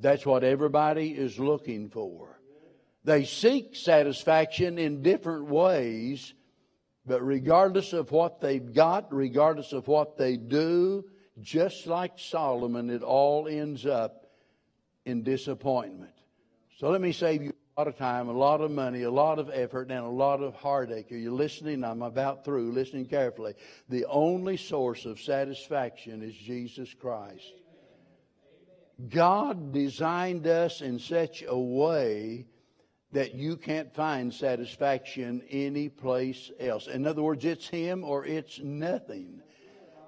That's 0.00 0.24
what 0.24 0.44
everybody 0.44 1.10
is 1.10 1.38
looking 1.38 1.90
for. 1.90 2.35
They 3.06 3.24
seek 3.24 3.76
satisfaction 3.76 4.78
in 4.78 5.00
different 5.00 5.46
ways, 5.46 6.34
but 7.06 7.24
regardless 7.24 7.92
of 7.92 8.10
what 8.10 8.40
they've 8.40 8.74
got, 8.74 9.14
regardless 9.14 9.72
of 9.72 9.86
what 9.86 10.16
they 10.16 10.36
do, 10.36 11.04
just 11.40 11.86
like 11.86 12.18
Solomon, 12.18 12.90
it 12.90 13.04
all 13.04 13.46
ends 13.46 13.86
up 13.86 14.26
in 15.04 15.22
disappointment. 15.22 16.14
So 16.78 16.90
let 16.90 17.00
me 17.00 17.12
save 17.12 17.44
you 17.44 17.52
a 17.76 17.80
lot 17.80 17.86
of 17.86 17.96
time, 17.96 18.28
a 18.28 18.32
lot 18.32 18.60
of 18.60 18.72
money, 18.72 19.04
a 19.04 19.10
lot 19.10 19.38
of 19.38 19.50
effort, 19.52 19.92
and 19.92 20.04
a 20.04 20.08
lot 20.08 20.42
of 20.42 20.56
heartache. 20.56 21.12
Are 21.12 21.16
you 21.16 21.32
listening? 21.32 21.84
I'm 21.84 22.02
about 22.02 22.44
through. 22.44 22.72
Listening 22.72 23.06
carefully. 23.06 23.54
The 23.88 24.06
only 24.06 24.56
source 24.56 25.06
of 25.06 25.20
satisfaction 25.20 26.24
is 26.24 26.34
Jesus 26.34 26.92
Christ. 26.92 27.52
God 29.08 29.72
designed 29.72 30.48
us 30.48 30.80
in 30.80 30.98
such 30.98 31.44
a 31.46 31.56
way 31.56 32.46
that 33.16 33.34
you 33.34 33.56
can't 33.56 33.94
find 33.94 34.30
satisfaction 34.34 35.40
anyplace 35.48 36.50
else. 36.60 36.86
In 36.86 37.06
other 37.06 37.22
words, 37.22 37.46
it's 37.46 37.66
Him 37.66 38.04
or 38.04 38.26
it's 38.26 38.58
nothing. 38.58 39.40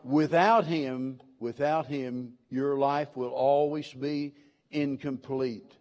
Without 0.05 0.67
Him, 0.67 1.19
without 1.41 1.87
Him, 1.87 2.35
your 2.51 2.77
life 2.77 3.17
will 3.17 3.31
always 3.31 3.91
be 3.95 4.35
incomplete. 4.71 5.75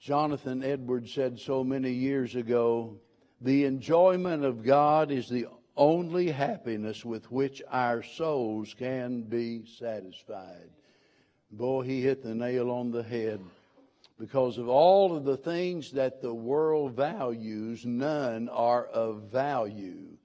Jonathan 0.00 0.64
Edwards 0.64 1.12
said 1.12 1.38
so 1.38 1.62
many 1.62 1.92
years 1.92 2.36
ago 2.36 2.98
the 3.42 3.66
enjoyment 3.66 4.46
of 4.46 4.64
God 4.64 5.10
is 5.10 5.28
the 5.28 5.46
only 5.76 6.30
happiness 6.30 7.04
with 7.04 7.30
which 7.30 7.60
our 7.70 8.02
souls 8.02 8.72
can 8.72 9.24
be 9.24 9.66
satisfied. 9.78 10.70
Boy, 11.50 11.82
he 11.82 12.00
hit 12.00 12.22
the 12.22 12.34
nail 12.34 12.70
on 12.70 12.92
the 12.92 13.02
head 13.02 13.42
because 14.18 14.58
of 14.58 14.68
all 14.68 15.16
of 15.16 15.24
the 15.24 15.36
things 15.36 15.92
that 15.92 16.20
the 16.20 16.34
world 16.34 16.94
values, 16.94 17.86
none 17.86 18.48
are 18.48 18.86
of 18.86 19.24
value 19.30 20.16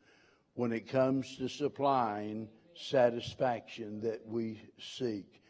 when 0.56 0.72
it 0.72 0.88
comes 0.88 1.38
to 1.38 1.48
supplying 1.48 2.48
satisfaction 2.76 4.02
that 4.02 4.26
we 4.26 4.62
seek. 4.80 5.42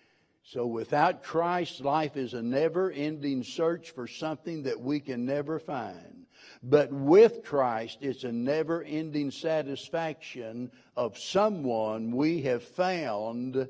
So 0.43 0.67
without 0.67 1.23
Christ, 1.23 1.81
life 1.81 2.17
is 2.17 2.33
a 2.33 2.41
never 2.41 2.91
ending 2.91 3.43
search 3.43 3.91
for 3.91 4.07
something 4.07 4.63
that 4.63 4.79
we 4.79 4.99
can 4.99 5.25
never 5.25 5.57
find. 5.57 6.25
But 6.61 6.91
with 6.91 7.43
Christ, 7.43 7.99
it's 8.01 8.25
a 8.25 8.31
never 8.31 8.83
ending 8.83 9.31
satisfaction 9.31 10.71
of 10.97 11.17
someone 11.17 12.11
we 12.11 12.41
have 12.41 12.63
found 12.63 13.69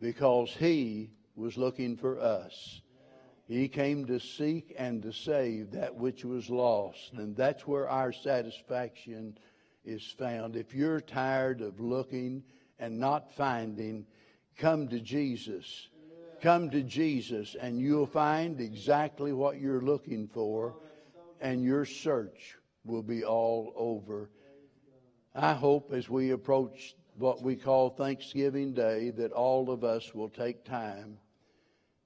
because 0.00 0.50
He 0.50 1.10
was 1.34 1.58
looking 1.58 1.96
for 1.96 2.20
us. 2.20 2.82
He 3.46 3.68
came 3.68 4.06
to 4.06 4.18
seek 4.18 4.74
and 4.76 5.02
to 5.02 5.12
save 5.12 5.70
that 5.70 5.94
which 5.94 6.24
was 6.24 6.50
lost. 6.50 7.12
And 7.12 7.36
that's 7.36 7.66
where 7.66 7.88
our 7.88 8.12
satisfaction 8.12 9.38
is 9.84 10.04
found. 10.18 10.56
If 10.56 10.74
you're 10.74 11.00
tired 11.00 11.60
of 11.60 11.78
looking 11.78 12.42
and 12.80 12.98
not 12.98 13.32
finding, 13.32 14.04
come 14.58 14.88
to 14.88 14.98
Jesus. 14.98 15.88
Come 16.42 16.70
to 16.70 16.82
Jesus, 16.82 17.56
and 17.58 17.80
you'll 17.80 18.06
find 18.06 18.60
exactly 18.60 19.32
what 19.32 19.60
you're 19.60 19.80
looking 19.80 20.28
for, 20.28 20.74
and 21.40 21.64
your 21.64 21.86
search 21.86 22.56
will 22.84 23.02
be 23.02 23.24
all 23.24 23.72
over. 23.74 24.28
I 25.34 25.54
hope 25.54 25.92
as 25.92 26.10
we 26.10 26.32
approach 26.32 26.94
what 27.16 27.42
we 27.42 27.56
call 27.56 27.90
Thanksgiving 27.90 28.74
Day 28.74 29.10
that 29.10 29.32
all 29.32 29.70
of 29.70 29.82
us 29.82 30.14
will 30.14 30.28
take 30.28 30.64
time 30.64 31.18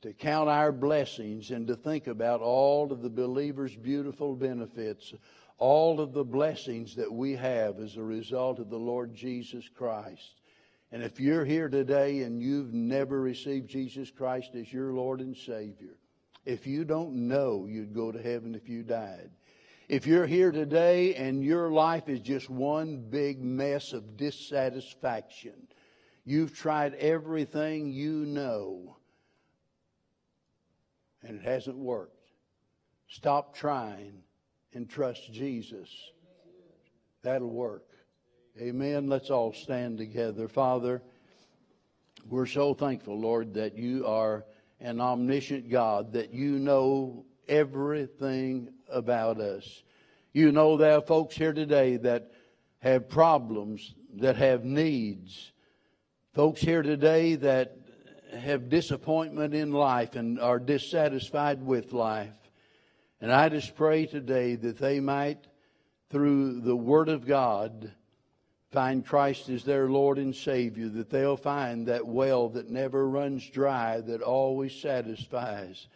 to 0.03 0.13
count 0.15 0.49
our 0.49 0.73
blessings 0.73 1.51
and 1.51 1.67
to 1.67 1.77
think 1.77 2.07
about 2.07 2.41
all 2.41 2.91
of 2.93 3.03
the 3.03 3.11
believer's 3.11 3.77
beautiful 3.77 4.35
benefits, 4.35 5.13
all 5.59 6.01
of 6.01 6.15
the 6.15 6.25
blessings 6.25 6.97
that 6.97 7.13
we 7.13 7.37
have 7.37 7.79
as 7.81 7.97
a 7.97 8.03
result 8.03 8.59
of 8.59 8.71
the 8.71 8.79
Lord 8.79 9.15
Jesus 9.15 9.69
Christ. 9.69 10.41
And 10.91 11.03
if 11.03 11.21
you're 11.21 11.45
here 11.45 11.69
today 11.69 12.23
and 12.23 12.43
you've 12.43 12.73
never 12.73 13.21
received 13.21 13.69
Jesus 13.69 14.11
Christ 14.11 14.55
as 14.55 14.73
your 14.73 14.93
Lord 14.93 15.21
and 15.21 15.37
Savior, 15.37 15.97
if 16.47 16.67
you 16.67 16.85
don't 16.85 17.29
know 17.29 17.67
you'd 17.69 17.95
go 17.95 18.11
to 18.11 18.23
heaven 18.23 18.55
if 18.55 18.69
you 18.69 18.83
died, 18.83 19.31
if 19.89 20.07
you're 20.07 20.27
here 20.27 20.51
today 20.51 21.15
and 21.15 21.45
your 21.45 21.71
life 21.71 22.09
is 22.09 22.21
just 22.21 22.49
one 22.49 23.05
big 23.11 23.43
mess 23.43 23.93
of 23.93 24.17
dissatisfaction, 24.17 25.69
you've 26.25 26.57
tried 26.57 26.95
everything 26.95 27.93
you 27.93 28.25
know 28.25 28.97
and 31.31 31.39
it 31.39 31.45
hasn't 31.45 31.77
worked. 31.77 32.33
Stop 33.07 33.55
trying 33.55 34.15
and 34.75 34.91
trust 34.91 35.33
Jesus. 35.33 35.89
That'll 37.23 37.53
work. 37.53 37.87
Amen. 38.61 39.09
Let's 39.09 39.31
all 39.31 39.53
stand 39.53 39.99
together. 39.99 40.49
Father, 40.49 41.01
we're 42.29 42.47
so 42.47 42.75
thankful, 42.75 43.17
Lord, 43.17 43.55
that 43.55 43.79
you 43.79 44.05
are 44.09 44.45
an 44.81 45.01
omniscient 45.01 45.71
God, 45.71 46.15
that 46.15 46.35
you 46.35 46.59
know 46.59 47.25
everything 47.47 48.71
about 48.91 49.41
us. 49.41 49.85
You 50.33 50.51
know 50.51 50.77
there 50.77 50.99
are 50.99 51.01
folks 51.01 51.37
here 51.37 51.53
today 51.53 51.97
that 51.99 52.33
have 52.81 53.09
problems, 53.09 53.95
that 54.15 54.35
have 54.35 54.65
needs. 54.65 55.53
Folks 56.35 56.61
here 56.61 56.83
today 56.83 57.37
that 57.37 57.80
have 58.33 58.69
disappointment 58.69 59.55
in 59.55 59.73
life 59.73 60.15
and 60.15 60.41
are 60.41 60.59
dissatisfied 60.59 61.65
with 61.65 61.93
life. 61.93 62.35
And 63.21 63.33
I 63.33 63.49
just 63.49 63.75
pray 63.75 64.07
today 64.07 64.55
that 64.57 64.79
they 64.79 65.01
might, 65.01 65.47
through 66.09 66.61
the 66.61 66.77
Word 66.77 67.09
of 67.09 67.27
God, 67.27 67.93
find 68.71 69.05
Christ 69.05 69.49
as 69.49 69.65
their 69.65 69.89
Lord 69.89 70.19
and 70.19 70.35
Savior, 70.35 70.89
that 70.89 71.11
they'll 71.11 71.37
find 71.37 71.87
that 71.87 72.07
well 72.07 72.49
that 72.51 72.71
never 72.71 73.09
runs 73.09 73.47
dry, 73.49 74.01
that 74.01 74.23
always 74.23 74.75
satisfies. 74.75 75.89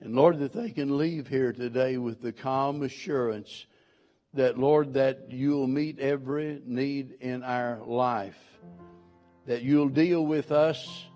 And 0.00 0.14
Lord, 0.14 0.38
that 0.40 0.52
they 0.52 0.70
can 0.70 0.98
leave 0.98 1.28
here 1.28 1.52
today 1.52 1.96
with 1.96 2.20
the 2.20 2.32
calm 2.32 2.82
assurance 2.82 3.66
that, 4.34 4.58
Lord, 4.58 4.94
that 4.94 5.30
you'll 5.30 5.66
meet 5.66 5.98
every 5.98 6.60
need 6.64 7.16
in 7.20 7.42
our 7.42 7.80
life, 7.84 8.38
that 9.46 9.62
you'll 9.62 9.88
deal 9.88 10.24
with 10.24 10.52
us 10.52 11.07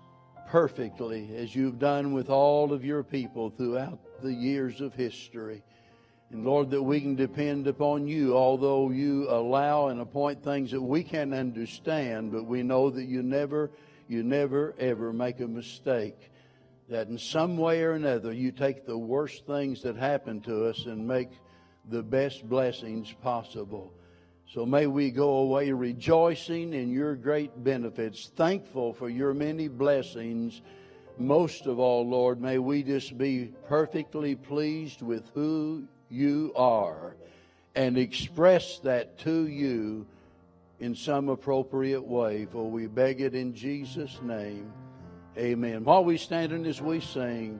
perfectly 0.53 1.35
as 1.35 1.55
you've 1.55 1.79
done 1.79 2.13
with 2.13 2.29
all 2.29 2.73
of 2.73 2.85
your 2.85 3.01
people 3.01 3.49
throughout 3.49 3.97
the 4.21 4.31
years 4.31 4.81
of 4.81 4.93
history. 4.93 5.63
And 6.29 6.45
Lord, 6.45 6.69
that 6.69 6.83
we 6.83 7.01
can 7.01 7.15
depend 7.15 7.65
upon 7.65 8.05
you, 8.05 8.37
although 8.37 8.91
you 8.91 9.27
allow 9.31 9.87
and 9.87 9.99
appoint 9.99 10.43
things 10.43 10.69
that 10.69 10.79
we 10.79 11.03
can't 11.03 11.33
understand, 11.33 12.31
but 12.31 12.45
we 12.45 12.61
know 12.61 12.91
that 12.91 13.05
you 13.05 13.23
never, 13.23 13.71
you 14.07 14.21
never 14.21 14.75
ever 14.77 15.11
make 15.11 15.39
a 15.39 15.47
mistake. 15.47 16.29
That 16.87 17.07
in 17.07 17.17
some 17.17 17.57
way 17.57 17.81
or 17.81 17.93
another 17.93 18.31
you 18.31 18.51
take 18.51 18.85
the 18.85 18.95
worst 18.95 19.47
things 19.47 19.81
that 19.81 19.95
happen 19.95 20.39
to 20.41 20.67
us 20.67 20.85
and 20.85 21.07
make 21.07 21.31
the 21.89 22.03
best 22.03 22.47
blessings 22.47 23.11
possible. 23.23 23.91
So 24.53 24.67
may 24.67 24.85
we 24.85 25.09
go 25.09 25.37
away 25.37 25.71
rejoicing 25.71 26.73
in 26.73 26.91
your 26.91 27.15
great 27.15 27.63
benefits, 27.63 28.31
thankful 28.35 28.93
for 28.93 29.09
your 29.09 29.33
many 29.33 29.67
blessings. 29.67 30.61
Most 31.17 31.65
of 31.65 31.79
all, 31.79 32.07
Lord, 32.07 32.39
may 32.39 32.59
we 32.59 32.83
just 32.83 33.17
be 33.17 33.51
perfectly 33.67 34.35
pleased 34.35 35.01
with 35.01 35.27
who 35.33 35.87
you 36.07 36.53
are 36.55 37.15
and 37.73 37.97
express 37.97 38.77
that 38.79 39.17
to 39.19 39.47
you 39.47 40.05
in 40.79 40.93
some 40.93 41.29
appropriate 41.29 42.05
way. 42.05 42.45
For 42.45 42.69
we 42.69 42.85
beg 42.85 43.21
it 43.21 43.33
in 43.33 43.55
Jesus' 43.55 44.19
name. 44.21 44.71
Amen. 45.35 45.83
While 45.83 46.05
we 46.05 46.19
stand 46.19 46.51
and 46.51 46.67
as 46.67 46.79
we 46.79 46.99
sing, 46.99 47.59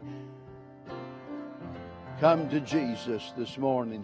come 2.19 2.47
to 2.51 2.59
Jesus 2.59 3.33
this 3.35 3.57
morning. 3.57 4.03